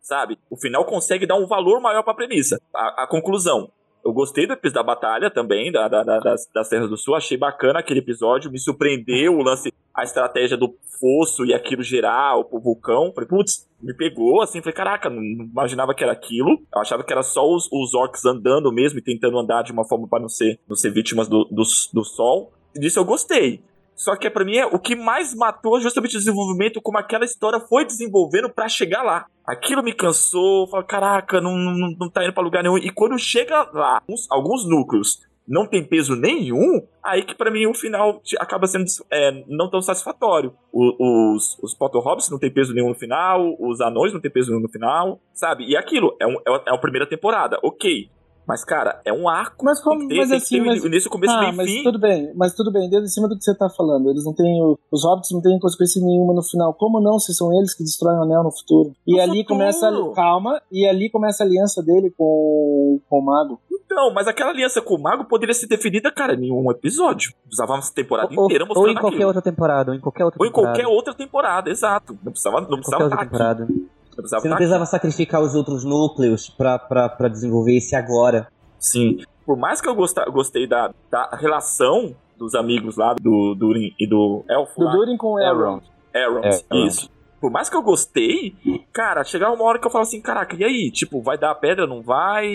[0.00, 0.38] Sabe?
[0.50, 2.60] O final consegue dar um valor maior pra premissa.
[2.74, 3.70] A, a conclusão.
[4.08, 7.14] Eu gostei do episódio da batalha também, da, da- da- das, das Terras do Sul.
[7.14, 8.50] Achei bacana aquele episódio.
[8.50, 13.12] Me surpreendeu o lance, a estratégia do fosso e aquilo gerar o vulcão.
[13.14, 14.60] Falei, putz, me pegou assim.
[14.60, 16.50] Falei, caraca, não, imaginava que era aquilo.
[16.74, 19.84] Eu achava que era só os, os orcs andando mesmo e tentando andar de uma
[19.84, 22.52] forma para não ser, não ser vítimas do, do, do sol.
[22.74, 23.60] Disso eu gostei.
[23.98, 27.24] Só que pra mim é o que mais matou é justamente o desenvolvimento, como aquela
[27.24, 29.26] história foi desenvolvendo pra chegar lá.
[29.44, 32.78] Aquilo me cansou, falei, caraca, não, não, não tá indo pra lugar nenhum.
[32.78, 37.66] E quando chega lá, uns- alguns núcleos não tem peso nenhum, aí que pra mim
[37.66, 40.52] o final acaba sendo é, não tão satisfatório.
[40.72, 44.30] O- os, os Potter Hobbits não tem peso nenhum no final, os anões não tem
[44.30, 45.64] peso nenhum no final, sabe?
[45.68, 48.10] E aquilo, é, um, é, é a primeira temporada, ok.
[48.48, 49.62] Mas, cara, é um arco.
[49.62, 49.98] Mas como.
[49.98, 51.66] tem que ter, Mas tem assim, que ter mas, o início, começo, ah, meio mas
[51.70, 51.82] fim.
[51.84, 54.08] tudo bem, mas tudo bem, dentro em cima do que você tá falando.
[54.08, 54.62] Eles não têm.
[54.62, 56.72] o- Os hobbits não têm consequência nenhuma no final.
[56.72, 58.94] Como não, se são eles que destroem o anel no futuro?
[59.06, 59.46] E No ali futuro.
[59.58, 59.88] começa.
[59.90, 63.60] a- Calma, e ali começa a aliança dele com, com o mago.
[63.84, 67.32] Então, mas aquela aliança com o mago poderia ser definida, cara, em um episódio.
[67.52, 69.26] Usava uma temporada Ou, inteira ou mostrando em qualquer aquilo.
[69.28, 70.78] outra temporada, ou em qualquer outra Ou em temporada.
[70.78, 72.18] qualquer outra temporada, exato.
[72.22, 73.88] Não precisava, não qualquer precisava outra estar aqui.
[74.22, 78.48] Precisava Você não precisava sacrificar os outros núcleos pra desenvolver esse agora.
[78.78, 79.18] Sim.
[79.44, 84.06] Por mais que eu gosta- gostei da, da relação dos amigos lá, do Durin e
[84.08, 85.82] do Elfo Do lá, Durin com o Elrond.
[86.14, 87.10] Elrond, É, isso.
[87.40, 88.54] Por mais que eu gostei,
[88.92, 90.90] cara, chegava uma hora que eu falo assim, caraca, e aí?
[90.90, 92.52] Tipo, vai dar a pedra, não vai?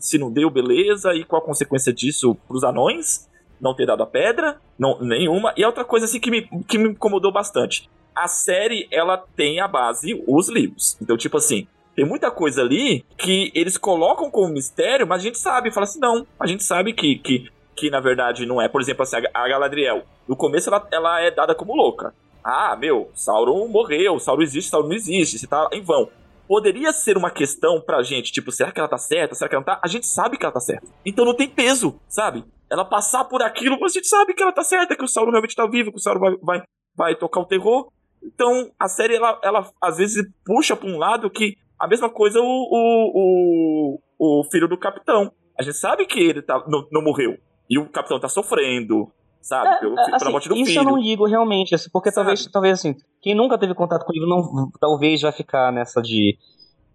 [0.00, 1.14] Se não deu, beleza.
[1.14, 3.28] E qual a consequência disso pros anões?
[3.60, 4.56] Não ter dado a pedra?
[4.78, 5.52] Não, nenhuma.
[5.56, 7.88] E a outra coisa assim que me, que me incomodou bastante.
[8.16, 10.96] A série, ela tem a base, os livros.
[11.00, 15.38] Então, tipo assim, tem muita coisa ali que eles colocam como mistério, mas a gente
[15.38, 16.26] sabe, fala assim, não.
[16.38, 18.68] A gente sabe que, que, que na verdade não é.
[18.68, 20.04] Por exemplo, assim, a Galadriel.
[20.28, 22.14] No começo ela, ela é dada como louca.
[22.44, 26.08] Ah, meu, Sauron morreu, Sauron existe, Sauron não existe, você tá em vão.
[26.46, 29.34] Poderia ser uma questão pra gente, tipo, será que ela tá certa?
[29.34, 29.80] Será que ela não tá?
[29.82, 30.86] A gente sabe que ela tá certa.
[31.04, 32.44] Então não tem peso, sabe?
[32.70, 35.32] Ela passar por aquilo, mas a gente sabe que ela tá certa, que o Sauron
[35.32, 36.62] realmente tá vivo, que o Sauron vai, vai,
[36.94, 37.90] vai tocar o terror.
[38.26, 42.40] Então a série, ela, ela às vezes puxa pra um lado que a mesma coisa
[42.40, 45.30] o, o, o, o filho do capitão.
[45.58, 47.38] A gente sabe que ele tá, não, não morreu.
[47.68, 49.10] E o capitão tá sofrendo,
[49.40, 49.68] sabe?
[49.68, 50.80] É, pelo, é, pela assim, morte do isso filho.
[50.80, 52.26] eu não digo realmente, assim, porque Sabe?
[52.26, 56.02] talvez, talvez assim, quem nunca teve contato com o livro não, talvez vai ficar nessa
[56.02, 56.36] de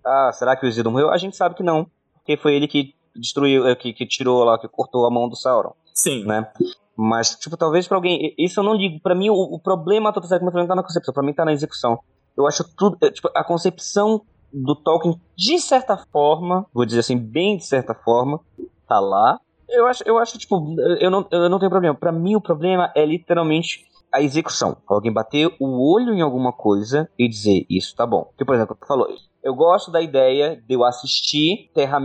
[0.06, 1.12] ah, será que o Isildur morreu?
[1.12, 4.58] A gente sabe que não, porque foi ele que destruiu, eh, que, que tirou lá,
[4.58, 6.26] que cortou a mão do Sauron, Sim.
[6.26, 6.52] né?
[6.98, 10.28] Mas, tipo, talvez pra alguém, isso eu não digo, pra mim o, o problema todo
[10.28, 12.00] certo, não tá na concepção, pra mim tá na execução.
[12.38, 14.22] Eu acho tudo, eh, tipo, a concepção
[14.54, 18.40] do Tolkien, de certa forma, vou dizer assim, bem de certa forma,
[18.88, 19.40] tá lá.
[19.70, 21.96] Eu acho, eu acho tipo, eu não, eu não tenho problema.
[21.96, 24.78] Pra mim, o problema é literalmente a execução.
[24.86, 28.26] Alguém bater o olho em alguma coisa e dizer, isso tá bom.
[28.26, 29.08] Porque, por exemplo, tu falou,
[29.42, 32.00] eu gosto da ideia de eu assistir Terra,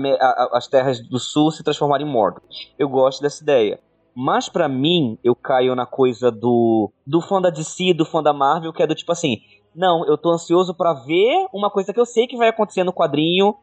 [0.52, 2.42] as terras do sul se transformarem em Mordor.
[2.78, 3.80] Eu gosto dessa ideia.
[4.18, 8.32] Mas pra mim, eu caio na coisa do do fã da DC, do fã da
[8.32, 9.36] Marvel, que é do tipo assim,
[9.74, 12.94] não, eu tô ansioso pra ver uma coisa que eu sei que vai acontecer no
[12.94, 13.54] quadrinho,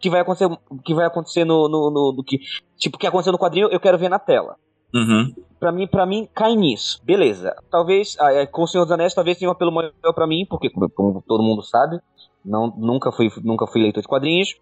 [0.00, 0.48] que vai acontecer,
[0.82, 2.38] que vai acontecer no, no, no- no que,
[2.78, 4.56] tipo, que aconteceu no quadrinho, eu quero ver na tela.
[4.94, 5.34] Uhum.
[5.60, 6.98] Pra mim, para mim, cai nisso.
[7.04, 7.54] Beleza.
[7.70, 10.46] Talvez, ah, é, com o Senhor dos Anéis, talvez tenha um apelo maior pra mim,
[10.48, 12.00] porque, como, como todo mundo sabe,
[12.42, 14.54] não, nunca, fui, nunca fui leitor de quadrinhos,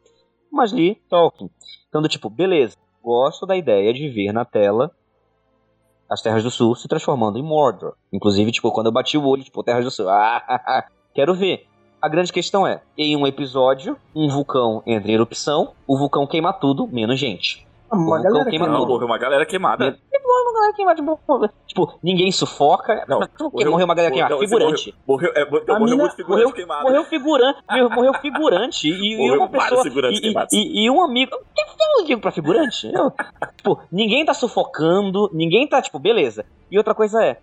[0.50, 1.48] mas li Tolkien.
[1.88, 4.90] Então, do tipo, beleza, gosto da ideia de ver na tela
[6.08, 7.94] as Terras do Sul se transformando em Mordor.
[8.12, 10.84] Inclusive, tipo, quando eu bati o olho, tipo, Terras do Sul, ah,
[11.14, 11.66] quero ver.
[12.00, 16.52] A grande questão é, em um episódio, um vulcão entra em erupção, o vulcão queima
[16.52, 17.65] tudo, menos gente.
[17.90, 19.84] Uma Então, galera queima que- Não, morreu uma galera queimada.
[20.24, 23.04] Morreu uma galera queimada, tipo, tipo, ninguém sufoca.
[23.08, 24.34] Não, que morreu uma galera queimada?
[24.34, 24.94] não, Figurante.
[25.06, 26.82] Morreu, é, morreu, A morreu mina- muito figurante Morreu, queimado.
[26.82, 31.34] morreu figurante, morreu, morreu figurante e, Morreu uma pessoa e, e, e um amigo.
[31.36, 32.90] O que que eu digo pra figurante?
[32.92, 33.12] Eu-
[33.56, 36.44] tipo, ninguém tá sufocando, ninguém tá tipo, beleza.
[36.70, 37.38] E outra coisa é,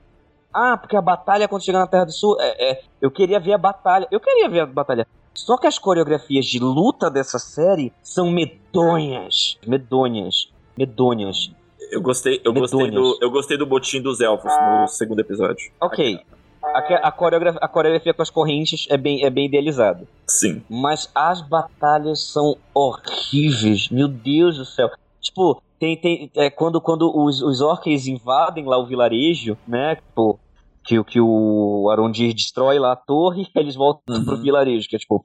[0.54, 3.54] ah, porque a batalha quando chegar na Terra do Sul, é, é, eu queria ver
[3.54, 5.08] a batalha, eu queria ver a batalha.
[5.34, 11.52] Só que as coreografias de luta dessa série são medonhas, medonhas, medonhas.
[11.92, 13.18] Eu gostei, eu gostei, Medonhas.
[13.20, 15.72] do, eu gostei do botim dos elfos no segundo episódio.
[15.80, 16.20] Ok.
[16.64, 20.08] A, a, coreografia, a coreografia com as correntes é bem, é bem idealizada.
[20.26, 20.64] Sim.
[20.70, 23.90] Mas as batalhas são horríveis.
[23.90, 24.90] Meu Deus do céu.
[25.20, 29.98] Tipo, tem, tem, é, quando, quando os, os orcs invadem lá o vilarejo, né?
[29.98, 30.40] Tipo,
[30.84, 34.26] que, o- que o Arondir destrói lá a torre, eles voltam Uhum.
[34.26, 35.24] pro vilarejo, que é tipo.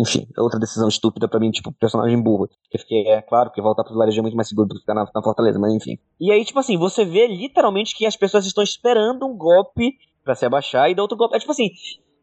[0.00, 2.48] Enfim, é outra decisão estúpida pra mim, tipo, personagem burro.
[2.70, 5.04] Fiquei, é claro que voltar pro vilarejo é muito mais seguro do que ficar na,
[5.12, 5.98] na fortaleza, mas enfim.
[6.20, 10.36] E aí, tipo assim, você vê literalmente que as pessoas estão esperando um golpe pra
[10.36, 11.34] se abaixar e dar outro golpe.
[11.34, 11.70] É tipo assim,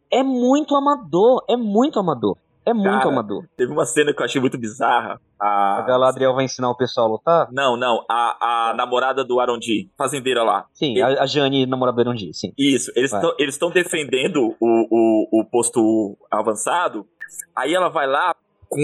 [0.10, 2.38] é muito amador, é muito amador.
[2.66, 3.44] É muito Cara, amador.
[3.56, 5.20] Teve uma cena que eu achei muito bizarra.
[5.40, 5.82] A A...
[5.84, 7.48] Galadriel vai ensinar o pessoal a lutar?
[7.52, 8.04] Não, não.
[8.10, 10.66] A, a namorada do Arondi, fazendeira lá.
[10.74, 12.52] Sim, a, a Jane, namorada do Erundi, sim.
[12.58, 13.14] Isso, eles
[13.54, 17.06] estão defendendo o, o, o posto avançado.
[17.56, 18.34] Aí ela vai lá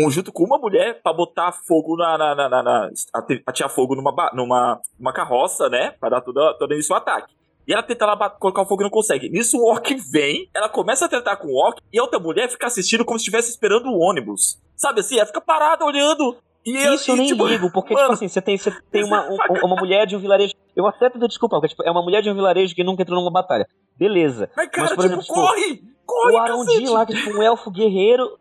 [0.09, 2.17] junto com uma mulher pra botar fogo na.
[2.17, 5.91] na, na, na, na ate- atear fogo numa, numa uma carroça, né?
[5.99, 7.34] Pra dar todo, todo início ao ataque.
[7.68, 9.30] E ela tenta lá colocar o fogo e não consegue.
[9.30, 12.49] Nisso o orc vem, ela começa a tratar com o orc e a outra mulher
[12.49, 14.59] fica assistindo como se estivesse esperando o ônibus.
[14.76, 15.18] Sabe assim?
[15.18, 16.36] Ela fica parada olhando.
[16.66, 18.72] E eu- Isso eu e, nem tipo, ligo, porque, mano, tipo assim, você tem, você
[18.91, 20.53] tem uma, um- uma mulher de um vilarejo.
[20.76, 23.20] Eu até peço desculpa, porque tipo, é uma mulher de um vilarejo que nunca entrou
[23.20, 23.68] numa batalha.
[23.97, 24.49] Beleza.
[24.55, 25.84] Mas, cara, Mas, por tipo, exemplo, tipo, corre!
[26.05, 26.89] Corre, o Arondi cacete!
[26.89, 28.38] lá, que é tipo um elfo guerreiro,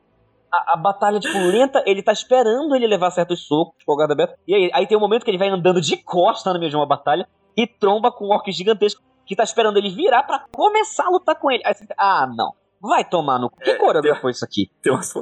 [0.52, 4.12] a, a batalha, tipo, lenta, ele tá esperando ele levar certos socos, com o guarda
[4.14, 4.34] aberto.
[4.46, 6.76] E aí, aí tem um momento que ele vai andando de costa no meio de
[6.76, 11.06] uma batalha e tromba com um orc gigantesco que tá esperando ele virar pra começar
[11.06, 11.62] a lutar com ele.
[11.64, 12.52] Aí você fica, ah, não.
[12.80, 13.48] Vai tomar no.
[13.48, 14.68] Quem É, coreografou isso aqui?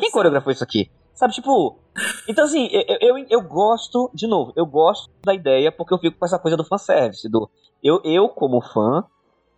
[0.01, 0.91] Quem coreografou isso aqui?
[1.13, 1.79] Sabe, tipo.
[2.27, 6.19] Então, assim, eu, eu, eu gosto, de novo, eu gosto da ideia porque eu fico
[6.19, 7.29] com essa coisa do fanservice.
[7.29, 7.51] Do,
[7.83, 9.05] eu, eu, como fã,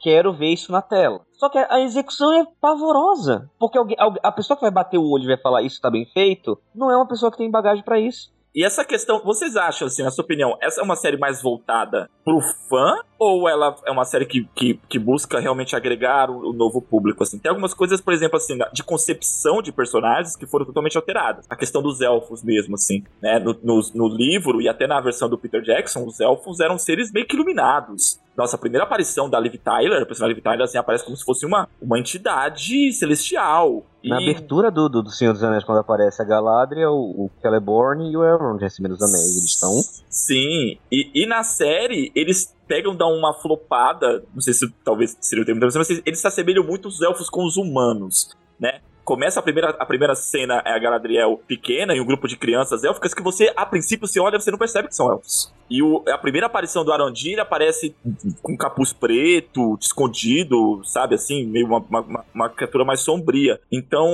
[0.01, 1.21] quero ver isso na tela.
[1.35, 3.49] Só que a execução é pavorosa.
[3.57, 5.89] Porque alguém, algu- a pessoa que vai bater o olho e vai falar isso tá
[5.89, 8.33] bem feito, não é uma pessoa que tem bagagem pra isso.
[8.55, 12.11] E essa questão, vocês acham, assim, na sua opinião, essa é uma série mais voltada
[12.25, 12.97] pro fã?
[13.17, 17.23] Ou ela é uma série que, que, que busca realmente agregar o, o novo público,
[17.23, 17.39] assim?
[17.39, 21.47] Tem algumas coisas, por exemplo, assim, de concepção de personagens que foram totalmente alteradas.
[21.49, 23.39] A questão dos elfos mesmo, assim, né?
[23.39, 27.13] No, no, no livro e até na versão do Peter Jackson, os elfos eram seres
[27.13, 28.19] meio que iluminados.
[28.41, 31.45] Nossa, primeira aparição da Liv Tyler, a personagem Liv Tyler, assim, aparece como se fosse
[31.45, 33.85] uma, uma entidade celestial.
[34.03, 37.31] Na E- abertura do, do, do Senhor dos Anéis, quando aparece a Galadriel, o, o
[37.43, 39.73] Celeborn e o Elrond em cima dos Anéis, eles estão...
[40.09, 45.43] Sim, e, e na série eles pegam, dão uma flopada, não sei se talvez seria
[45.43, 48.81] o termo, mas eles se assemelham muito os elfos com os humanos, né?
[49.11, 52.85] Começa a primeira, a primeira cena, é a Galadriel pequena e um grupo de crianças
[52.85, 55.53] élficas que você, a princípio, você olha você não percebe que são elfos.
[55.69, 57.93] E o, a primeira aparição do Arondir ele aparece
[58.41, 63.59] com capuz preto, escondido, sabe, assim, meio uma, uma- uma criatura mais sombria.
[63.73, 64.09] Então,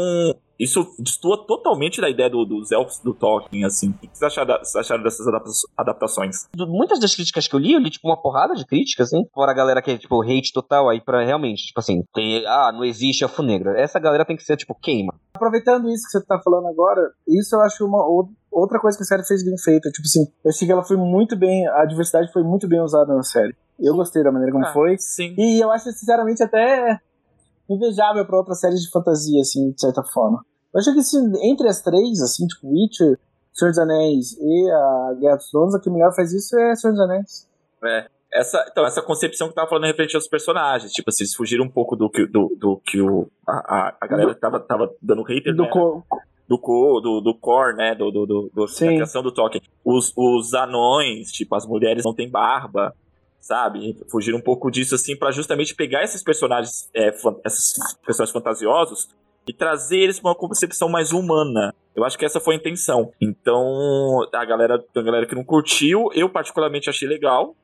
[0.59, 3.91] isso destoa totalmente da ideia do- dos elfos do Tolkien, assim.
[3.91, 6.47] O que vocês acharam, da- vocês acharam dessas adapta- adaptações?
[6.69, 9.25] muitas das críticas que eu li, eu li, tipo, uma porrada de críticas, assim.
[9.35, 12.71] Fora a galera que é, tipo, hate total, aí pra realmente, tipo assim, tem, ah,
[12.73, 13.71] não existe elfo negro.
[13.71, 15.15] Essa galera tem que ser, tipo, queima.
[15.35, 19.03] Aproveitando isso que você tá falando agora, isso eu acho uma ou- outra coisa que
[19.03, 19.91] a série fez bem feita.
[19.91, 23.15] Tipo assim, eu achei que ela foi muito bem, a diversidade foi muito bem usada
[23.15, 23.55] na série.
[23.79, 24.97] Eu gostei da maneira como Ah, foi.
[24.99, 25.35] Sim.
[25.37, 26.99] E eu acho, sinceramente, até
[27.69, 30.45] invejável pra outras séries de fantasia, assim, de certa forma.
[30.73, 33.19] Eu acho que assim, entre as três, assim, tipo Witcher,
[33.53, 36.93] Senhor dos Anéis e a Guerra dos Tronos, a que melhor faz isso é Senhor
[36.93, 37.49] dos Anéis.
[37.85, 38.07] É.
[38.33, 41.65] Essa, então, essa concepção que eu tava falando referente aos personagens, tipo assim, eles fugiram
[41.65, 45.55] um pouco do que, do, do que o, a, a, galera tava, tava dando hater,
[45.55, 45.71] Do né?
[45.71, 46.03] co-
[46.47, 47.95] do, co, do, do core, né?
[47.95, 49.63] Do, do, do, do da criação do Tolkien.
[49.85, 52.95] Os, os anões, tipo, as mulheres não têm barba,
[53.41, 53.97] sabe?
[54.11, 57.09] Fugiram um pouco disso, assim, pra justamente pegar esses personagens, é,
[57.45, 57.75] esses
[58.05, 59.09] personagens fantasiosos
[59.49, 61.73] e trazer eles pra uma concepção mais humana.
[61.95, 63.13] Eu acho que essa foi a intenção.
[63.21, 63.65] Então,
[64.35, 67.55] a galera, a galera que não curtiu, eu particularmente achei legal.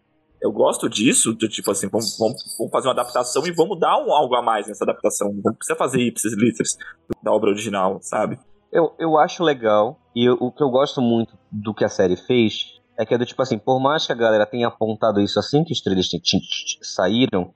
[0.41, 3.97] Eu gosto disso, de, tipo assim, vamos, vamos, vamos fazer uma adaptação e vamos dar
[3.99, 5.33] um, algo a mais nessa adaptação.
[5.45, 6.77] Não precisa fazer ipsis literis
[7.23, 8.39] da obra original, sabe?
[8.73, 12.17] Eu, eu acho legal, e eu- o que eu gosto muito do que a série
[12.17, 15.39] fez é que é do tipo assim, por mais que a galera tenha apontado isso
[15.39, 16.11] assim que os trailers
[16.83, 17.53] saíram,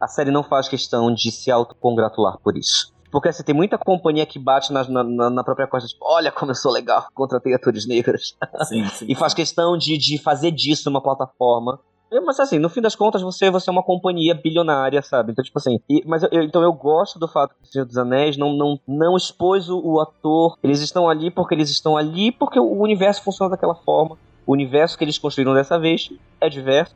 [0.00, 2.94] a série não faz questão de se autocongratular por isso.
[3.10, 6.50] Porque assim, tem muita companhia que bate na, na, na própria costa, tipo, olha como
[6.50, 8.36] eu sou legal, contratei atores negros.
[8.64, 9.06] Sim, sim.
[9.08, 11.80] e faz questão de, de fazer disso uma plataforma.
[12.24, 15.32] Mas assim, no fim das contas, você, você é uma companhia bilionária, sabe?
[15.32, 15.80] Então, tipo assim.
[15.88, 18.78] E, mas eu, então eu gosto do fato que o Senhor dos Anéis não, não,
[18.86, 20.56] não expôs o, o, ator.
[20.62, 24.16] Eles estão ali porque eles estão ali, porque o universo funciona daquela forma.
[24.46, 26.94] O universo que eles construíram dessa vez é diverso,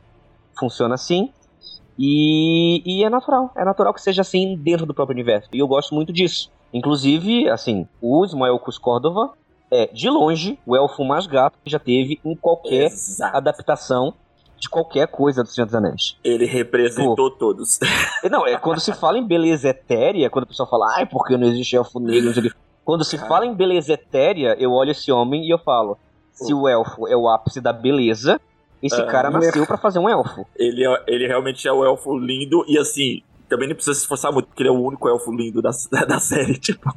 [0.57, 1.29] funciona assim.
[1.99, 3.51] E, e é natural.
[3.55, 5.49] É natural que seja assim dentro do próprio universo.
[5.53, 6.49] E eu gosto muito disso.
[6.73, 9.33] Inclusive, assim, o Ismael Cus Córdova
[9.69, 13.35] é, de longe, o elfo mais gato que já teve em qualquer Exato.
[13.37, 14.13] adaptação
[14.57, 16.17] de qualquer coisa do Senhor dos Anéis.
[16.23, 17.31] Ele representou Pô.
[17.31, 17.79] todos.
[18.29, 21.47] Não, é quando se fala em beleza etérea, quando o pessoal fala, ai, porque não
[21.47, 22.53] existe elfo negro,
[22.85, 25.97] quando se fala em beleza etérea, eu olho esse homem e eu falo,
[26.33, 28.39] se o elfo é o ápice da beleza,
[28.81, 30.45] esse uh, cara nasceu para fazer um elfo.
[30.55, 33.21] Ele, é, ele realmente é o elfo lindo e assim,
[33.51, 35.71] também não precisa se esforçar muito, porque ele é o único elfo lindo da,
[36.07, 36.89] da série, tipo.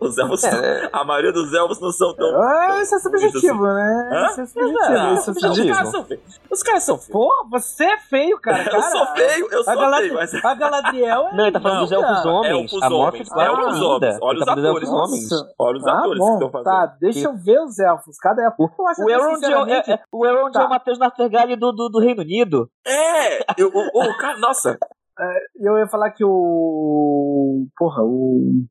[0.00, 0.44] Os elfos.
[0.44, 0.90] É.
[0.92, 2.28] A maioria dos elfos não são tão.
[2.42, 3.74] Ah, isso é subjetivo, assim.
[3.74, 4.10] né?
[4.12, 4.26] Hã?
[4.26, 4.98] Isso é subjetivo.
[4.98, 5.70] Ah, isso é subjetivo.
[5.70, 6.40] Os caras são feios.
[6.50, 7.12] Os caras são feios.
[7.12, 8.64] Pô, você é feio, cara.
[8.70, 10.00] eu sou feio, eu sou Galad...
[10.02, 10.14] feio.
[10.14, 10.34] Mas...
[10.44, 11.36] A Galadriel é.
[11.36, 12.52] Não, ele tá falando não, dos elfos homens.
[12.52, 13.32] Elfos a morte homens.
[13.32, 14.18] É elfos homens.
[14.20, 14.88] Olha os atores.
[14.88, 15.28] Homens.
[15.58, 16.64] Olha os atores que estão fazendo.
[16.64, 18.16] Tá, deixa eu ver os elfos.
[18.18, 18.70] Cada elfo.
[18.98, 22.68] O Elrond é, o Elrond é o Matheus Nastergalli do Reino Unido.
[22.86, 23.40] É!
[23.64, 24.78] O cara, nossa.
[25.18, 27.66] É, eu ia falar que o.
[27.76, 28.64] Porra, o.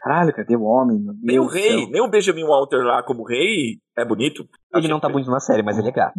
[0.00, 0.98] Caralho, cadê o homem?
[1.22, 4.44] Nem o rei, nem o Benjamin Walter lá como rei é bonito.
[4.74, 6.14] Ele não tá bonito na série, mas ele é gato.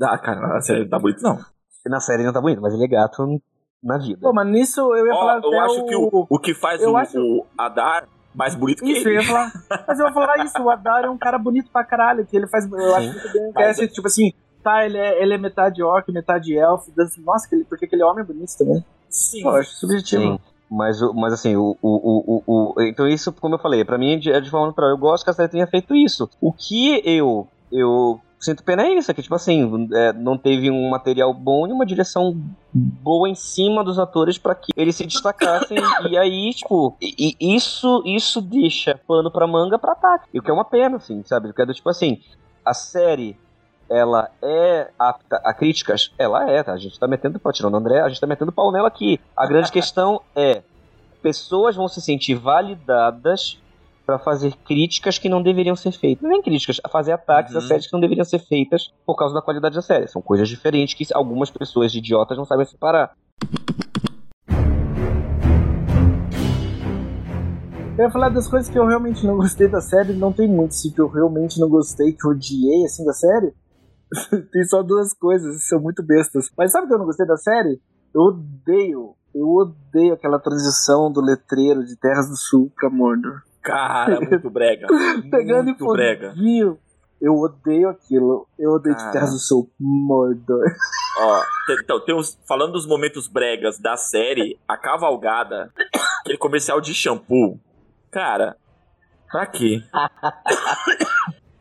[0.00, 1.38] Ah, cara, na série não tá bonito, não.
[1.86, 3.26] Na série não tá bonito, mas ele é gato
[3.82, 4.18] na vida.
[4.22, 5.40] Pô, mas nisso eu ia falar.
[5.44, 5.86] eu acho o...
[5.86, 7.20] que o, o que faz o, acho...
[7.20, 9.18] o Adar mais bonito que isso, ele.
[9.18, 9.52] Eu ia falar,
[9.86, 12.48] mas eu vou falar isso, o Adar é um cara bonito pra caralho, que ele
[12.48, 12.64] faz.
[12.64, 12.94] Eu Sim.
[12.94, 13.52] acho muito bem.
[13.54, 14.32] Mas, é, tipo assim,
[14.64, 16.90] tá, ele é, ele é metade orc, metade elfo.
[17.18, 18.84] Nossa, que ele, porque aquele homem é bonito também.
[19.08, 19.42] Sim.
[19.42, 20.22] Pô, acho subjetivo.
[20.22, 20.40] Sim.
[20.70, 24.40] Mas, mas assim, o, o, o, o, Então, isso, como eu falei, pra mim é
[24.40, 24.90] de, forma natural.
[24.90, 26.28] Eu gosto que a série tenha feito isso.
[26.40, 27.46] O que eu.
[27.70, 31.66] Eu sinto pena é isso, é que, tipo assim, é, não teve um material bom
[31.66, 32.36] e uma direção
[32.72, 35.78] boa em cima dos atores para que eles se destacassem.
[36.10, 40.28] e aí, tipo, e, e isso, isso deixa pano pra manga pra ataque.
[40.32, 41.50] E o que é uma pena, assim, sabe?
[41.50, 42.20] O que é do tipo assim,
[42.64, 43.36] a série
[43.88, 46.12] ela é apta a críticas?
[46.18, 46.72] Ela é, tá?
[46.72, 49.20] A gente tá metendo pau, tirando o André, a gente tá metendo pau nela aqui.
[49.36, 50.62] A grande questão é:
[51.22, 53.58] pessoas vão se sentir validadas
[54.04, 56.28] para fazer críticas que não deveriam ser feitas.
[56.28, 57.58] Nem críticas, a fazer ataques uhum.
[57.58, 60.06] a séries que não deveriam ser feitas por causa da qualidade da série.
[60.08, 63.14] São coisas diferentes que algumas pessoas de idiotas não sabem separar.
[67.96, 70.72] Eu ia falar das coisas que eu realmente não gostei da série, não tem muito,
[70.72, 73.54] assim, que eu realmente não gostei, que eu odiei, assim, da série.
[74.52, 76.50] Tem só duas coisas, são muito bestas.
[76.56, 77.80] Mas sabe o que eu não gostei da série?
[78.14, 83.42] Eu odeio, eu odeio aquela transição do letreiro de Terras do Sul pra Mordor.
[83.62, 84.86] Cara, muito brega.
[85.30, 86.34] Pegando muito brega.
[87.20, 88.46] Eu odeio aquilo.
[88.58, 89.70] Eu odeio de Terras do Sul.
[89.80, 90.62] Mordor.
[91.18, 91.42] Ó,
[91.80, 95.72] então, tem uns, falando dos momentos bregas da série, a cavalgada,
[96.20, 97.58] aquele comercial de shampoo.
[98.10, 98.56] Cara,
[99.30, 99.82] pra quê?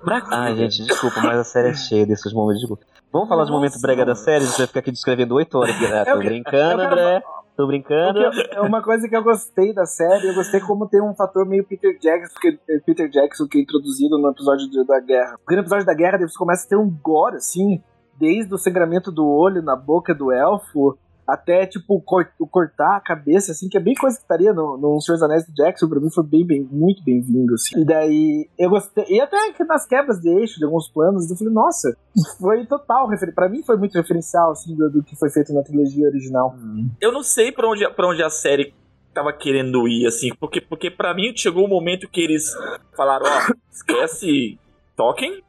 [0.03, 0.29] Quê?
[0.31, 2.59] Ai, gente, desculpa, mas a série é cheia desses momentos.
[2.61, 2.85] Desculpa.
[3.11, 4.45] Vamos falar Nossa, de momento brega da série?
[4.45, 5.79] Você vai ficar aqui descrevendo 8 horas.
[5.79, 6.03] Né?
[6.05, 7.23] Tô brincando, André.
[7.55, 8.19] Tô brincando.
[8.51, 11.63] É uma coisa que eu gostei da série, eu gostei como tem um fator meio
[11.63, 15.37] Peter Jackson, que, é Peter Jackson que é introduzido no episódio da guerra.
[15.37, 17.79] Porque no episódio da guerra você começa a ter um gore, assim,
[18.17, 20.97] desde o sangramento do olho na boca do elfo
[21.27, 25.15] até, tipo, cortar a cabeça, assim, que é bem coisa que estaria no, no Senhor
[25.15, 27.79] dos Anéis do Jackson, pra mim foi bem, bem muito bem-vindo, assim.
[27.79, 31.53] E daí, eu gostei, e até nas quebras de eixo de alguns planos, eu falei,
[31.53, 31.95] nossa,
[32.39, 36.07] foi total, para mim foi muito referencial, assim, do, do, que foi feito na trilogia
[36.07, 36.55] original.
[36.99, 38.73] Eu não sei pra onde, pra onde a série
[39.13, 42.51] tava querendo ir, assim, porque, porque para mim chegou o um momento que eles
[42.95, 44.59] falaram, ó, oh, esquece
[44.95, 45.41] Tolkien,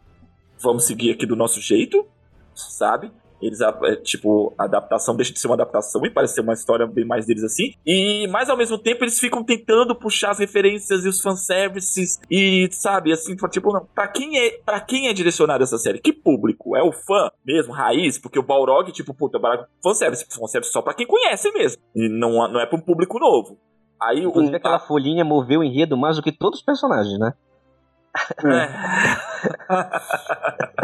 [0.60, 2.06] vamos seguir aqui do nosso jeito,
[2.54, 3.10] sabe?
[3.44, 6.86] Eles, é, tipo, a adaptação deixa de ser uma adaptação e parece ser uma história
[6.86, 7.74] bem mais deles assim.
[7.84, 12.66] E, mas ao mesmo tempo, eles ficam tentando puxar as referências e os fanservices e,
[12.72, 13.84] sabe, assim, tipo, não.
[13.94, 15.98] Pra quem é, pra quem é direcionada essa série?
[15.98, 16.74] Que público?
[16.74, 18.18] É o fã mesmo, raiz?
[18.18, 19.38] Porque o Balrog, tipo, puta,
[19.82, 21.82] fanservice, fanservice só pra quem conhece mesmo.
[21.94, 23.58] E não, não é pra um público novo.
[24.02, 27.34] Aí Inclusive, aquela folhinha moveu o enredo mais do que todos os personagens, né?
[28.42, 28.68] É.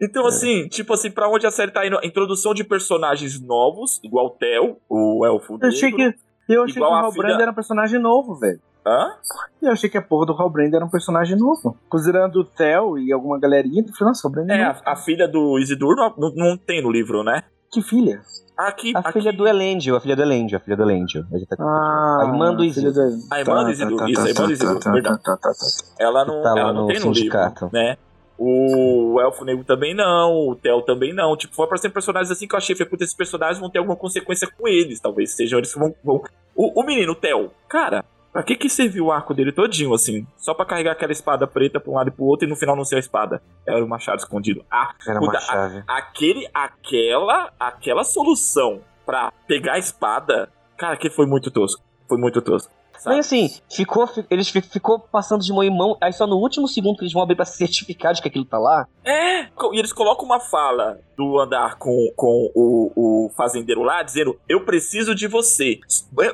[0.00, 0.28] Então, é.
[0.28, 1.98] assim, tipo assim, pra onde a série tá indo?
[1.98, 6.14] A introdução de personagens novos, igual o Theo, o Elfo Eu achei que,
[6.48, 7.42] eu achei que o Halbrand filha...
[7.42, 8.60] era um personagem novo, velho.
[8.86, 9.14] Hã?
[9.60, 11.76] Eu achei que a porra do Halbrand era um personagem novo.
[11.88, 14.96] Considerando o Theo e alguma galerinha, eu falei, nossa, o Halbrand é, é a, a,
[14.96, 17.42] filha do Isildur não, não, não, tem no livro, né?
[17.72, 18.20] Que filha?
[18.56, 21.24] Aqui, A aqui, filha do Elendil, a filha do Elendil, a filha do Elendil.
[21.30, 21.64] A, tá.
[21.64, 25.18] Ah, A irmã do do- A irmã do isso, a irmã do Isildur, tá, perdão.
[25.18, 25.56] tá, tá, tá, tá.
[25.98, 27.68] ela não, Tá ela não no tem no livro, sindicato.
[27.72, 27.98] né?
[28.38, 31.36] O Elfo Negro também não, o Theo também não.
[31.36, 34.48] Tipo, foi aparecendo personagens assim que eu achei, puta, esses personagens vão ter alguma consequência
[34.50, 35.94] com eles, talvez sejam eles que vão...
[36.04, 36.22] vão...
[36.54, 40.26] O, o menino, o Theo, cara, pra que que serviu o arco dele todinho, assim?
[40.36, 42.76] Só pra carregar aquela espada preta pra um lado e pro outro e no final
[42.76, 43.42] não ser a espada.
[43.66, 44.64] Era o machado escondido.
[44.70, 45.82] Ah, Era puta, chave.
[45.86, 51.82] aquele, aquela, aquela solução pra pegar a espada, cara, que foi muito tosco.
[52.08, 52.72] Foi muito tosco.
[52.98, 53.16] Sabe?
[53.16, 56.36] Mas assim, ficou, fi- eles fi- ficou passando de mão em mão, aí só no
[56.36, 58.86] último segundo que eles vão abrir pra certificar de que aquilo tá lá.
[59.04, 62.92] É, e eles colocam uma fala do andar com, com o,
[63.26, 65.78] o fazendeiro lá, dizendo: Eu preciso de você.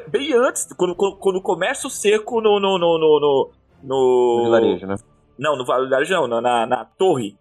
[0.08, 2.58] Bem- antes, quando, quando, quando começa o cerco no.
[2.60, 3.50] no, no, no, no,
[3.82, 4.96] no- vilarejo, né?
[5.38, 7.36] Não, no Vale do Vilarejo, não, na, na, na torre.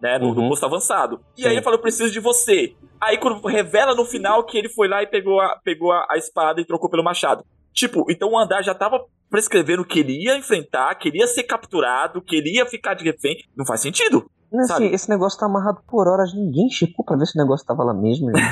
[0.00, 0.48] Né, no, no Uhum.
[0.48, 1.20] posto avançado.
[1.38, 1.48] E Sim.
[1.48, 2.74] aí ele fala: Eu preciso de você.
[3.00, 6.16] Aí quando revela no final que ele foi lá e pegou a, pegou a, a
[6.18, 7.44] espada e trocou pelo machado.
[7.72, 12.66] Tipo, então o andar já tava prescrevendo que ele ia enfrentar, queria ser capturado, queria
[12.66, 13.36] ficar de refém.
[13.56, 14.30] Não faz sentido.
[14.52, 14.84] Mas, Sabe?
[14.84, 17.82] assim, esse negócio tá amarrado por horas, ninguém checou pra ver se o negócio tava
[17.82, 18.30] lá mesmo.
[18.30, 18.42] gente.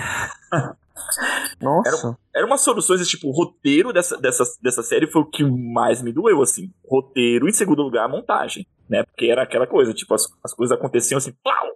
[1.61, 2.17] Nossa.
[2.35, 6.13] Eram umas soluções, tipo, o roteiro dessa, dessa, dessa série foi o que mais me
[6.13, 6.73] doeu, assim.
[6.89, 9.03] Roteiro, em segundo lugar, a montagem, né?
[9.05, 11.69] Porque era aquela coisa, tipo, as, as coisas aconteciam assim, plau!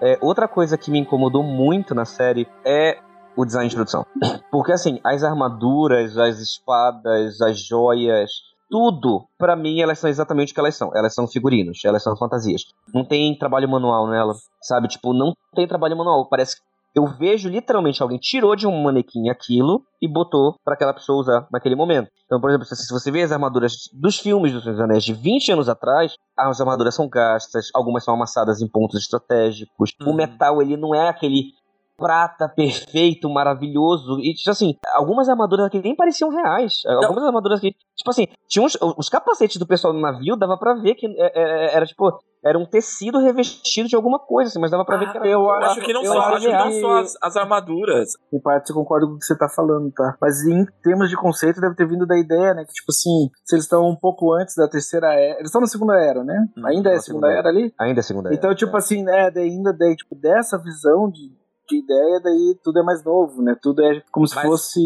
[0.00, 2.98] É, outra coisa que me incomodou muito na série é
[3.36, 4.06] o design de introdução.
[4.50, 8.30] Porque assim, as armaduras, as espadas, as joias,
[8.70, 10.90] tudo, pra mim, elas são exatamente o que elas são.
[10.94, 12.62] Elas são figurinos, elas são fantasias.
[12.94, 14.32] Não tem trabalho manual nela,
[14.62, 14.86] sabe?
[14.86, 16.28] Tipo, não tem trabalho manual.
[16.28, 16.62] Parece que
[16.94, 21.46] eu vejo literalmente alguém tirou de um manequim aquilo e botou pra aquela pessoa usar
[21.52, 22.08] naquele momento.
[22.24, 25.12] Então, por exemplo, se você vê as armaduras dos filmes dos Senhor dos Anéis de
[25.12, 29.92] 20 anos atrás, as armaduras são gastas, algumas são amassadas em pontos estratégicos.
[30.00, 30.14] O Uhum.
[30.16, 31.52] metal, ele não é aquele
[32.00, 34.18] prata perfeito, maravilhoso.
[34.20, 36.80] E, tipo assim, algumas armaduras aqui nem pareciam reais.
[36.86, 40.74] Algumas armaduras aqui, tipo assim, tinha uns, os capacetes do pessoal do navio, dava pra
[40.74, 44.70] ver que é, é, era, tipo, era um tecido revestido de alguma coisa, assim, mas
[44.70, 45.28] dava pra ver que era.
[45.28, 48.08] eu acho que não só, acho que não só as, as armaduras.
[48.32, 50.16] Em parte eu concordo com o que você tá falando, tá?
[50.20, 52.64] Mas em termos de conceito, deve ter vindo da ideia, né?
[52.64, 55.34] Que, tipo assim, se eles estão um pouco antes da terceira era.
[55.34, 56.46] Eles estão na segunda era, né?
[56.56, 57.74] Hum, ainda é na a segunda segunda era ali?
[57.78, 58.36] Ainda é segunda era.
[58.36, 59.30] Então, tipo assim, né?
[59.36, 61.30] Ainda daí, tipo, dessa visão de,
[61.70, 63.56] de ideia, daí tudo é mais novo, né?
[63.62, 64.80] Tudo é como se Mas- fosse.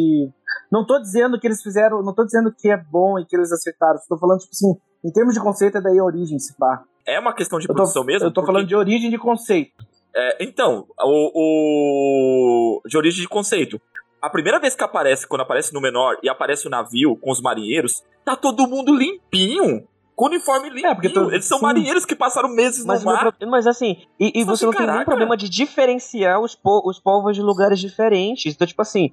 [0.71, 2.03] Não tô dizendo que eles fizeram.
[2.03, 3.99] Não tô dizendo que é bom e que eles acertaram.
[4.09, 4.75] Tô falando, tipo assim,
[5.05, 6.83] em termos de conceito, é daí a origem, se pá.
[7.07, 8.27] É uma questão de Eu tô, produção mesmo?
[8.27, 9.85] eu tô porque- falando de origem de conceito.
[10.17, 12.81] É, então, o, o.
[12.87, 13.81] De origem de conceito.
[14.23, 17.43] A primeira vez que aparece, quando aparece no menor e aparece o navio com os
[17.43, 19.87] marinheiros, tá todo mundo limpinho.
[20.17, 20.87] Com uniforme limpinho.
[20.87, 21.65] É, porque todo- Eles são sim.
[21.65, 23.33] marinheiros que passaram meses Mas, no mar.
[23.33, 27.01] pro- mas assim, e, e você não tem nenhum problema de diferenciar os, po- os
[27.01, 28.55] povos de lugares diferentes.
[28.55, 29.11] Então, tipo assim,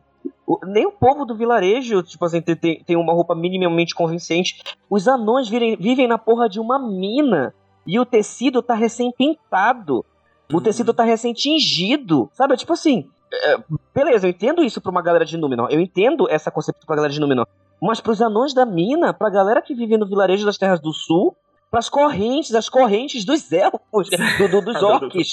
[0.66, 4.62] nem o povo do vilarejo, tipo assim, tem, tem, tem uma roupa minimamente convincente.
[4.90, 7.54] Os anões virem- vivem na porra de uma mina.
[7.88, 10.06] E o tecido tá recém-pintado.
[10.52, 10.62] O Uhum.
[10.62, 12.30] tecido tá recém-tingido.
[12.34, 12.56] Sabe?
[12.58, 13.10] Tipo assim.
[13.34, 13.58] é,
[13.96, 15.70] beleza, eu entendo isso pra uma galera de Númenor.
[15.72, 17.48] Eu entendo essa concepção pra galera de Númenor.
[17.82, 21.36] Mas pros anões da mina, pra galera que vive no vilarejo das Terras do Sul,
[21.72, 25.32] pras correntes, as correntes dos elfos, do- do- dos orques.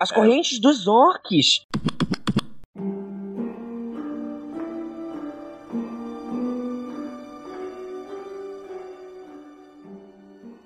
[0.00, 0.14] As É.
[0.14, 1.66] correntes dos orques.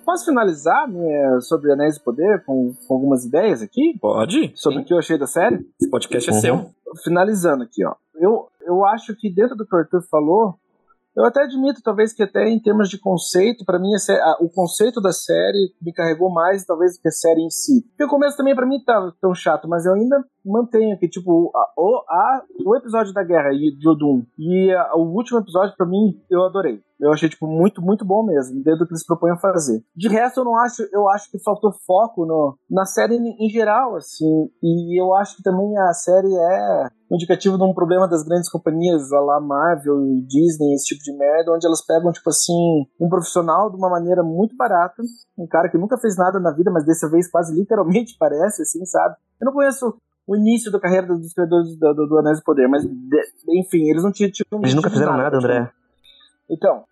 [0.05, 3.99] Posso finalizar né, sobre Anéis do Poder com, com algumas ideias aqui?
[4.01, 4.53] Pode.
[4.55, 4.85] Sobre Sim.
[4.85, 5.67] o que eu achei da série?
[5.81, 6.41] Esse podcast é Uhum.
[6.41, 6.71] seu.
[7.03, 7.95] finalizando aqui, ó.
[8.15, 10.55] Eu, eu acho que dentro do que o Arthur falou,
[11.17, 14.37] eu até admito, talvez, que até em termos de conceito, pra mim, a sé- a-
[14.41, 17.83] o conceito da série me carregou mais, talvez, do que a série em si.
[17.91, 21.51] Porque o começo também, pra mim, tá tão chato, mas eu ainda mantenho que, tipo,
[21.55, 25.87] a- o, a- o episódio da guerra de Odum e a- o último episódio, pra
[25.87, 26.81] mim, eu adorei.
[26.99, 29.83] Eu achei, tipo, muito, muito bom mesmo, dentro do que eles propõem fazer.
[29.95, 33.51] De resto, eu não acho, eu acho que faltou foco no, na série em, em
[33.51, 38.25] geral, assim, e eu acho que também a série é indicativo de um problema das
[38.25, 42.31] grandes companhias, a lá Marvel e Disney, esse tipo de merda, onde elas pegam, tipo
[42.31, 45.03] assim, um profissional de uma maneira muito barata,
[45.39, 48.85] um cara que nunca fez nada na vida, mas dessa vez quase literalmente parece, assim,
[48.87, 49.17] sabe?
[49.41, 49.95] Eu não conheço
[50.27, 53.89] o início da carreira dos criadores do, do, do Anéis do Poder, mas, de- enfim,
[53.89, 54.31] eles não tinham...
[54.55, 55.71] Eles nunca fizeram nada, André.
[56.51, 56.85] Então,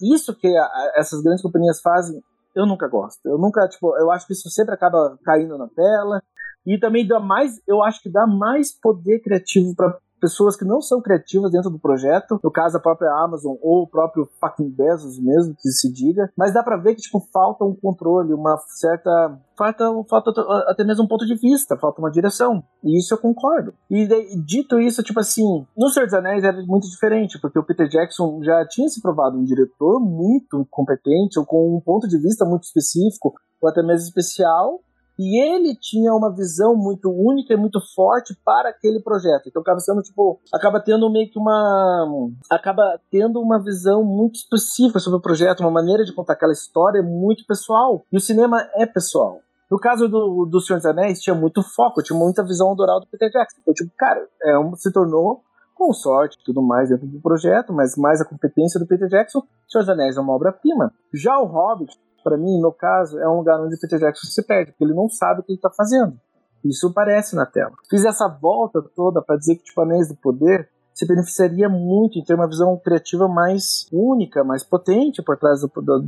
[0.00, 0.48] isso que
[0.96, 2.22] essas grandes companhias fazem,
[2.54, 3.24] eu nunca gosto.
[3.24, 6.22] Eu nunca, tipo, eu acho que isso sempre acaba caindo na tela.
[6.66, 10.80] E também dá mais, eu acho que dá mais poder criativo para pessoas que não
[10.80, 15.18] são criativas dentro do projeto, no caso a própria Amazon ou o próprio fucking Bezos
[15.18, 19.36] mesmo, que se diga, mas dá para ver que tipo falta um controle, uma certa
[19.58, 20.30] falta, falta
[20.68, 22.62] até mesmo um ponto de vista, falta uma direção.
[22.84, 23.74] E isso eu concordo.
[23.90, 24.06] E
[24.44, 28.40] dito isso, tipo assim, no Senhor dos Anéis era muito diferente, porque o Peter Jackson
[28.44, 32.62] já tinha se provado um diretor muito competente, ou com um ponto de vista muito
[32.62, 34.80] específico, ou até mesmo especial,
[35.18, 39.48] e ele tinha uma visão muito única e muito forte para aquele projeto.
[39.48, 44.98] Então acaba sendo tipo, acaba tendo meio que uma acaba tendo uma visão muito específica
[44.98, 48.04] sobre o projeto, uma maneira de contar aquela história muito pessoal.
[48.12, 49.40] E o cinema é pessoal.
[49.70, 53.06] No caso do, do Senhor dos Anéis, tinha muito foco, tinha muita visão autoral do
[53.06, 53.58] Peter Jackson.
[53.62, 55.42] Então, tipo, cara, é se tornou
[55.74, 59.42] com sorte e tudo mais dentro do projeto, mas mais a competência do Peter Jackson,
[59.66, 60.92] Senhor dos Anéis é uma obra-prima.
[61.12, 64.42] Já o Hobbit, para mim, no caso, é um lugar onde o Peter Jackson se
[64.42, 66.18] perde, porque ele não sabe o que ele está fazendo.
[66.64, 67.72] Isso aparece na tela.
[67.90, 72.24] Fiz essa volta toda para dizer que tipo Anéis do Poder se beneficiaria muito em
[72.24, 76.04] ter uma visão criativa mais única, mais potente por trás do, do,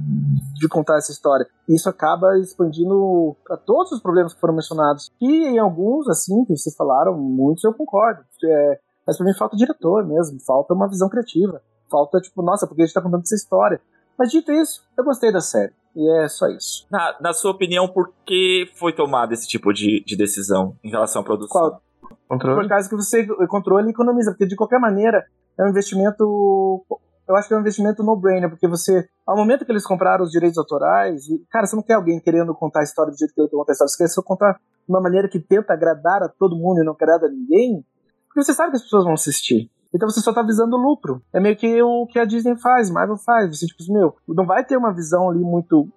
[0.55, 1.47] de contar essa história.
[1.69, 5.11] Isso acaba expandindo para todos os problemas que foram mencionados.
[5.21, 8.23] E em alguns, assim, que vocês falaram, muitos eu concordo.
[8.45, 11.63] É, mas para mim falta diretor mesmo, falta uma visão criativa.
[11.91, 13.81] Falta, tipo, nossa, porque a gente tá contando essa história.
[14.19, 15.73] Mas dito isso, eu gostei da série.
[15.95, 16.87] E é só isso.
[16.91, 21.23] Na, na sua opinião, por que foi tomada esse tipo de, de decisão em relação
[21.23, 21.61] à produção?
[21.61, 21.83] Qual?
[22.29, 22.63] Controle?
[22.63, 25.25] Por causa que você controla e economiza, porque de qualquer maneira
[25.59, 26.85] é um investimento.
[27.27, 30.31] Eu acho que é um investimento no-brainer, porque você, ao momento que eles compraram os
[30.31, 33.49] direitos autorais, cara, você não quer alguém querendo contar a história do jeito que eu
[33.49, 36.57] conto a história, você quer só contar de uma maneira que tenta agradar a todo
[36.57, 37.83] mundo e não agrada a ninguém,
[38.29, 39.71] porque você sabe que as pessoas vão assistir.
[39.95, 41.23] Então você só tá visando lucro.
[41.33, 43.57] É meio que o que a Disney faz, Marvel faz.
[43.57, 45.89] Você, tipo, meu, não vai ter uma visão ali muito,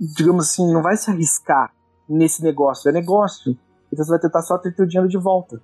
[0.00, 1.70] digamos assim, não vai se arriscar
[2.08, 2.88] nesse negócio.
[2.88, 3.56] É negócio.
[3.92, 5.60] Então você vai tentar só ter o dinheiro de volta.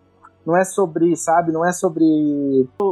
[0.47, 1.53] Não é sobre, sabe?
[1.53, 2.05] Não é sobre.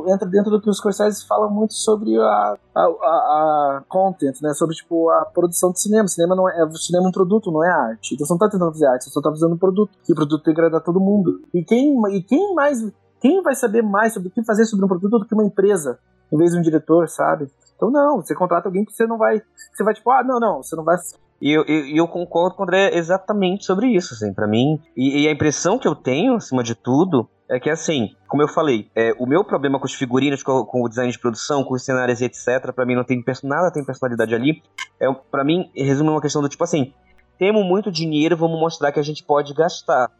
[0.08, 4.52] Entra dentro do que os comerciais falam muito sobre a, a, a, a, content, né?
[4.52, 6.06] Sobre, tipo, a produção de cinema.
[6.06, 6.64] Cinema não é.
[6.64, 8.14] O cinema é um produto, não é arte.
[8.14, 9.90] Então você não tá tentando fazer arte, você só tá fazendo um produto.
[10.06, 11.40] E o produto tem que agradar todo mundo.
[11.54, 12.82] E quem, e quem mais
[13.26, 15.98] quem vai saber mais sobre o que fazer sobre um produto do que uma empresa,
[16.32, 17.50] em vez de um diretor, sabe?
[17.74, 19.42] Então não, você contrata alguém que você não vai.
[19.74, 20.96] Você vai tipo, ah, não, não, você não vai.
[21.42, 24.80] E eu, eu, eu, concordo com o André exatamente sobre isso, assim, para mim.
[24.96, 28.48] E, e, a impressão que eu tenho, acima de tudo, é que, assim, como eu
[28.48, 31.74] falei, é, o meu problema com os figurinos, com, com, o design de produção, com
[31.74, 34.62] os cenários e etc., para mim não tem nada tem personalidade ali.
[34.98, 36.94] É, para mim, resume uma questão do tipo assim:
[37.38, 40.10] temos muito dinheiro, vamos mostrar que a gente pode gastar.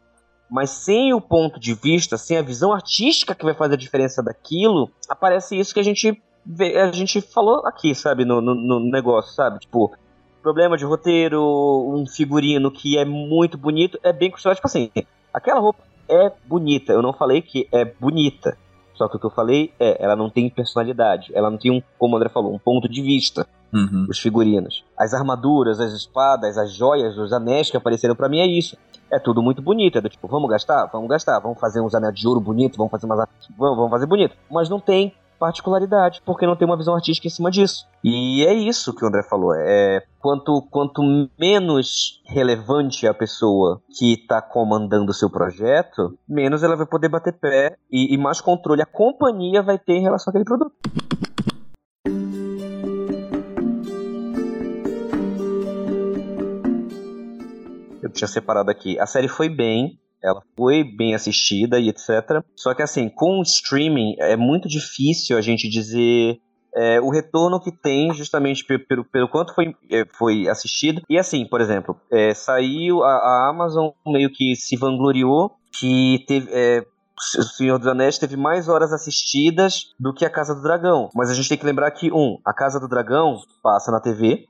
[0.49, 4.23] Mas sem o ponto de vista, sem a visão artística que vai fazer a diferença
[4.23, 8.79] daquilo, aparece isso que a gente vê, a gente falou aqui, sabe, no, no, no
[8.79, 9.59] negócio, sabe?
[9.59, 9.91] Tipo,
[10.41, 14.55] problema de roteiro, um figurino que é muito bonito, é bem costurado.
[14.55, 14.89] Tipo assim,
[15.33, 16.93] aquela roupa é bonita.
[16.93, 18.57] Eu não falei que é bonita.
[18.95, 21.31] Só que o que eu falei é, ela não tem personalidade.
[21.35, 23.45] Ela não tem um, como o André falou, um ponto de vista.
[23.73, 24.07] Uhum.
[24.09, 24.85] Os figurinos.
[24.97, 28.77] As armaduras, as espadas, as joias, os anéis que apareceram para mim é isso
[29.11, 29.97] é tudo muito bonito.
[29.97, 30.85] É do tipo, vamos gastar?
[30.87, 31.39] Vamos gastar.
[31.39, 33.27] Vamos fazer uns anéis de ouro bonito, vamos fazer umas.
[33.57, 34.35] Vamos, vamos fazer bonito.
[34.49, 37.87] Mas não tem particularidade, porque não tem uma visão artística em cima disso.
[38.03, 39.53] E é isso que o André falou.
[39.55, 41.01] É quanto, quanto
[41.39, 47.33] menos relevante a pessoa que está comandando o seu projeto, menos ela vai poder bater
[47.33, 50.73] pé e, e mais controle a companhia vai ter em relação àquele produto.
[58.17, 58.99] Tinha separado aqui.
[58.99, 62.43] A série foi bem, ela foi bem assistida e etc.
[62.55, 66.39] Só que assim, com o streaming é muito difícil a gente dizer
[66.75, 71.01] é, o retorno que tem justamente pelo, pelo, quanto foi, é, foi assistido.
[71.09, 76.49] E assim, por exemplo, é, saiu a, a, Amazon meio que se vangloriou que teve.
[76.51, 76.85] É,
[77.39, 81.09] o Senhor dos Anéis teve mais horas assistidas do que a Casa do Dragão.
[81.15, 84.45] Mas a gente tem que lembrar que, um, a Casa do Dragão passa na TV,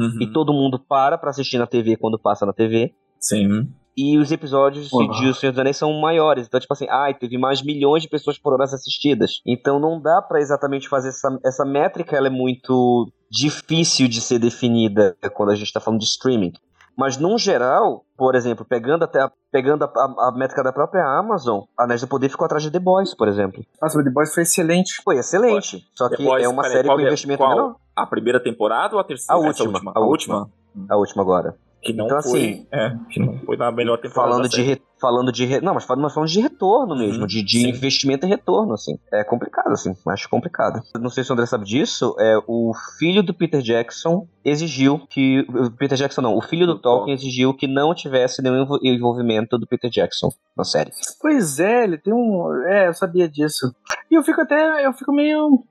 [0.00, 0.18] Uhum.
[0.20, 2.94] E todo mundo para pra assistir na TV quando passa na TV.
[3.18, 3.68] Sim.
[3.96, 5.10] E os episódios uhum.
[5.10, 6.46] de O Senhor dos Anéis são maiores.
[6.46, 9.42] Então, tipo assim, ai, teve mais milhões de pessoas por horas assistidas.
[9.46, 14.38] Então não dá para exatamente fazer essa, essa métrica, ela é muito difícil de ser
[14.38, 16.52] definida quando a gente tá falando de streaming.
[16.96, 21.02] Mas, num geral, por exemplo, pegando até a, pegando a, a, a, métrica da própria
[21.02, 23.64] Amazon, a Anéis do Poder ficou atrás de The Boys, por exemplo.
[23.80, 25.00] Nossa, The Boys foi excelente.
[25.02, 25.82] Foi excelente.
[25.94, 27.04] Só que Boys, é uma série com é?
[27.04, 27.50] investimento qual?
[27.50, 27.76] menor.
[28.02, 29.40] A primeira temporada ou a terceira?
[29.40, 29.68] A última.
[29.72, 29.92] última?
[29.94, 30.50] A, última.
[30.88, 31.54] A última agora.
[31.82, 32.40] Que não Então, foi.
[32.42, 34.32] assim, é, que não foi na melhor temporada.
[34.32, 35.46] Falando da de, re- falando de.
[35.46, 37.68] re- Não, mas falando, mas falando de retorno mesmo, Uhum, de, de sim.
[37.70, 38.98] investimento e retorno, assim.
[39.10, 39.94] É complicado, assim.
[40.08, 40.82] Acho complicado.
[41.00, 42.14] Não sei se o André sabe disso.
[42.18, 45.42] É, o filho do Peter Jackson exigiu que.
[45.78, 49.56] Peter Jackson não, o filho do Do Tolkien exigiu que não tivesse nenhum envol- envolvimento
[49.56, 50.90] do Peter Jackson na série.
[51.18, 52.62] Pois é, ele tem um.
[52.68, 53.74] É, eu sabia disso.
[54.10, 54.84] E eu fico até.
[54.84, 55.64] Eu fico meio.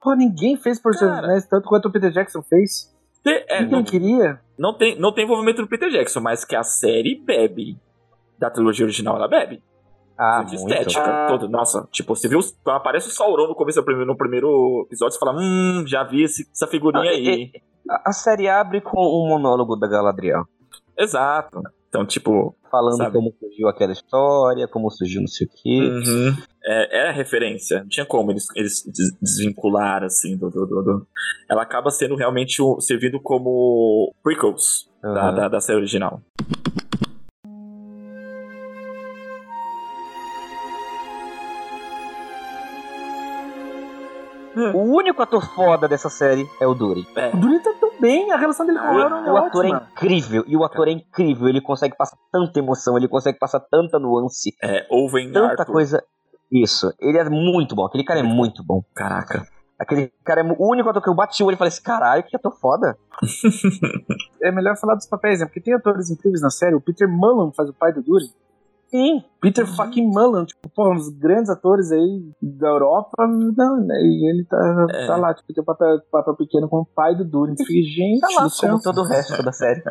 [0.00, 1.26] Pô, ninguém fez por Cara.
[1.26, 2.90] né, tanto quanto o Peter Jackson fez.
[3.22, 4.40] Te- é, Ninguém não, queria.
[4.58, 7.78] não tem, não tem envolvimento do Peter Jackson, mas que a série bebe.
[8.38, 9.62] Da trilogia original, ela bebe.
[10.18, 10.72] Ah, de muito.
[10.72, 11.26] estética Ah.
[11.28, 11.46] toda.
[11.48, 12.40] Nossa, tipo, você viu.
[12.68, 16.22] Aparece o Sauron no começo do primeiro, no primeiro episódio, você fala: Hum, já vi
[16.24, 17.52] esse- essa figurinha Ah, aí.
[17.88, 20.44] A, a série abre com um monólogo da Galadriel.
[20.98, 21.62] Exato.
[21.90, 23.16] Então, tipo, Falando Sabe?
[23.16, 25.90] como surgiu aquela história, como surgiu não sei o quê.
[25.90, 27.80] uhum, é, é referência.
[27.80, 31.06] Não tinha como eles, eles des- desvincular, assim, do, do, do-
[31.50, 35.34] Ela acaba sendo realmente servindo como prequels da, Aham.
[35.34, 36.22] da, da série original.
[44.74, 47.06] O único ator foda dessa série é o Durin.
[47.16, 49.64] É, O Durin tá tão bem, a relação dele com o Euron é O ator
[49.64, 49.88] é ótima.
[49.92, 53.98] incrível, e o ator é incrível, ele consegue passar tanta emoção, ele consegue passar tanta
[53.98, 55.72] nuance, é Owen tanta Arthur.
[55.72, 56.02] coisa.
[56.52, 58.82] Isso, ele é muito bom, aquele cara é muito bom.
[58.94, 59.46] Caraca.
[59.78, 62.22] Aquele cara é o único ator que eu bati o olho e falei assim, caralho,
[62.22, 62.98] que ator foda.
[64.42, 65.46] É melhor falar dos papéis, né?
[65.46, 66.74] Porque tem atores incríveis na série.
[66.74, 68.30] O Peter Mullen faz o pai do Durin.
[68.90, 73.94] Sim, Peter fucking Mullen, tipo, pô, um dos grandes atores aí da Europa, não, né?
[74.02, 75.06] E ele tá, É.
[75.06, 77.54] tá lá, tipo, tem um papel, papel pequeno como pai do Durin.
[77.70, 79.82] Gente tá lá, como todo o resto da série.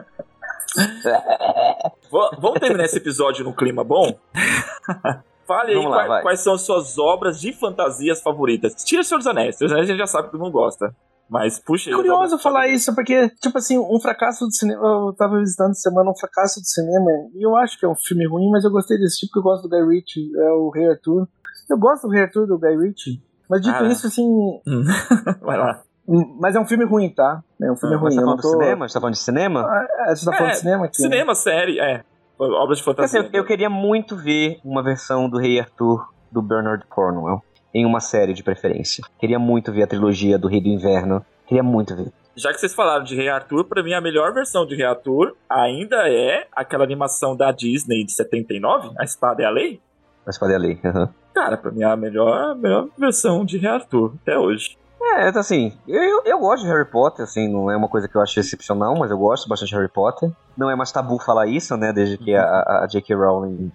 [2.12, 4.18] Va- Vamos terminar esse episódio num clima bom?
[5.48, 8.76] Fale aí Vamos lá, quais, quais são as suas obras de fantasias favoritas.
[8.84, 9.56] Tira Senhor dos Anéis.
[9.58, 10.94] Senhor dos Anéis a gente já sabe que todo mundo gosta.
[11.30, 11.96] Mas puxa É aí.
[11.96, 14.82] curioso obras- falar isso, porque, tipo assim, um fracasso do cinema.
[14.84, 17.96] Eu tava visitando essa semana um fracasso do cinema, e eu acho que é um
[17.96, 20.70] filme ruim, mas eu gostei desse tipo, porque eu gosto do Guy Ritchie, é o
[20.72, 21.28] Rei Arthur.
[21.70, 23.22] Eu gosto do Rei Arthur do Guy Ritchie.
[23.50, 23.88] Mas dito Ah.
[23.88, 24.24] isso, assim.
[24.68, 24.84] Hum.
[25.42, 25.82] Vai lá.
[26.08, 27.44] hum, Mas é um filme ruim, tá?
[27.62, 28.12] É um filme Ah, ruim.
[28.12, 28.50] Você tá falando do tô...
[28.50, 28.88] cinema?
[28.88, 29.62] Você tá falando de cinema?
[29.62, 31.02] Ah, você tá falando É, de cinema aqui?
[31.02, 31.10] né?
[31.10, 32.04] Cinema, série, é.
[32.40, 33.38] Obras de Porque, assim, fantasia.
[33.38, 37.44] eu, eu queria muito ver uma versão do Rei Arthur do Bernard Cornwell
[37.74, 39.04] em uma série de preferência.
[39.20, 41.26] Queria muito ver a trilogia do Rei do Inverno.
[41.48, 42.12] Queria muito ver.
[42.36, 45.36] Já que vocês falaram de Rei Arthur, pra mim a melhor versão de Rei Arthur
[45.50, 49.82] ainda é aquela animação da Disney de 79, A Espada é a Lei.
[50.26, 50.80] Mas falei ali.
[50.86, 51.10] aham.
[51.34, 54.78] Cara, pra mim é a melhor, a melhor versão de Rei Arthur até hoje.
[55.02, 58.16] É, então, assim, eu, eu, gosto de Harry Potter, assim, não é uma coisa que
[58.16, 60.30] eu acho excepcional, mas eu gosto bastante de Harry Potter.
[60.58, 63.16] Não é mais tabu falar isso, né, desde que a, a- a J.K.
[63.16, 63.72] Rowling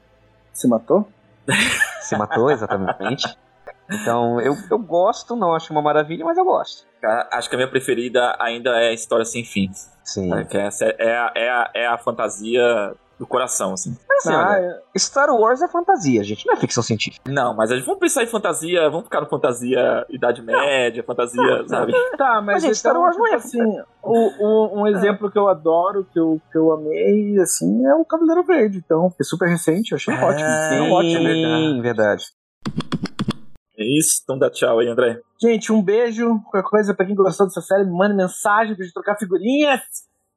[0.52, 1.08] Se matou?
[2.02, 3.26] se matou, exatamente.
[3.90, 6.86] Então, eu, eu gosto, não acho uma maravilha, mas eu gosto.
[7.32, 9.70] Acho que a minha preferida ainda é a História Sem Fim.
[10.02, 10.30] Sim.
[10.30, 10.44] Tá?
[10.44, 13.96] Que essa é, a, é, a, é a fantasia do coração, assim.
[14.08, 17.30] Mas, assim, Ah, olha, Star Wars é fantasia, gente, não é ficção científica.
[17.30, 21.64] Não, mas a gente vamos pensar em fantasia, vamos ficar no fantasia Idade Média, fantasia,
[21.68, 21.92] sabe?
[22.16, 23.62] Tá, mas, Mas, gente, Star Wars não é- assim,
[24.02, 28.04] o, o- um exemplo que eu adoro, que eu, que eu amei, assim, é o
[28.04, 28.78] Cavaleiro Verde.
[28.84, 30.48] Então, é super recente, eu achei Ah, ótimo.
[30.48, 31.20] É, É ótimo.
[31.20, 32.24] Sim, verdade.
[33.76, 35.20] É isso, então dá tchau aí, André.
[35.40, 36.40] Gente, um beijo.
[36.50, 39.80] Qualquer coisa, pra quem gostou dessa série, me mande mensagem pra gente trocar figurinhas.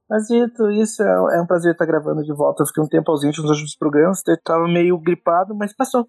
[0.10, 2.64] Mas dito isso, é, é um prazer estar gravando de volta.
[2.64, 6.08] Eu fiquei um tempo ausente nos últimos programas, eu tava meio gripado, mas passou.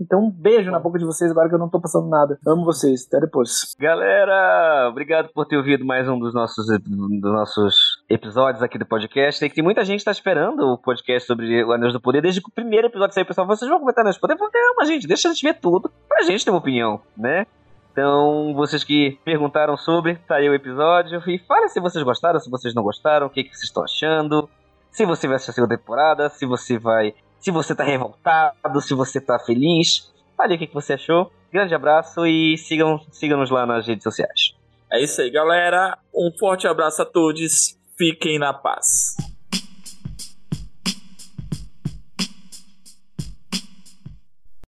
[0.00, 2.38] Então, um beijo na boca de vocês agora que eu não tô passando nada.
[2.46, 3.04] Amo vocês.
[3.06, 3.74] Até depois.
[3.80, 9.38] Galera, obrigado por ter ouvido mais um dos nossos, dos nossos episódios aqui do podcast.
[9.38, 12.22] Sei que tem muita gente tá esperando o podcast sobre o Anéis do Poder.
[12.22, 14.34] Desde que o primeiro episódio saiu, pessoal, vocês vão comentar Anéis do Poder?
[14.34, 17.46] Eu falei, Calma, gente, deixa a gente ver tudo pra gente ter uma opinião, né?
[17.92, 21.22] Então, vocês que perguntaram sobre, tá aí o episódio.
[21.26, 24.48] E fale se vocês gostaram, se vocês não gostaram, o que, que vocês estão achando.
[24.90, 27.14] Se você vai assistir a segunda temporada, se você vai.
[27.40, 30.12] Se você tá revoltado, se você tá feliz.
[30.36, 31.32] Fale o que, que você achou.
[31.52, 34.54] Grande abraço e sigam, sigam-nos lá nas redes sociais.
[34.90, 35.98] É isso aí, galera.
[36.14, 37.77] Um forte abraço a todos.
[37.98, 39.16] Fiquem na paz.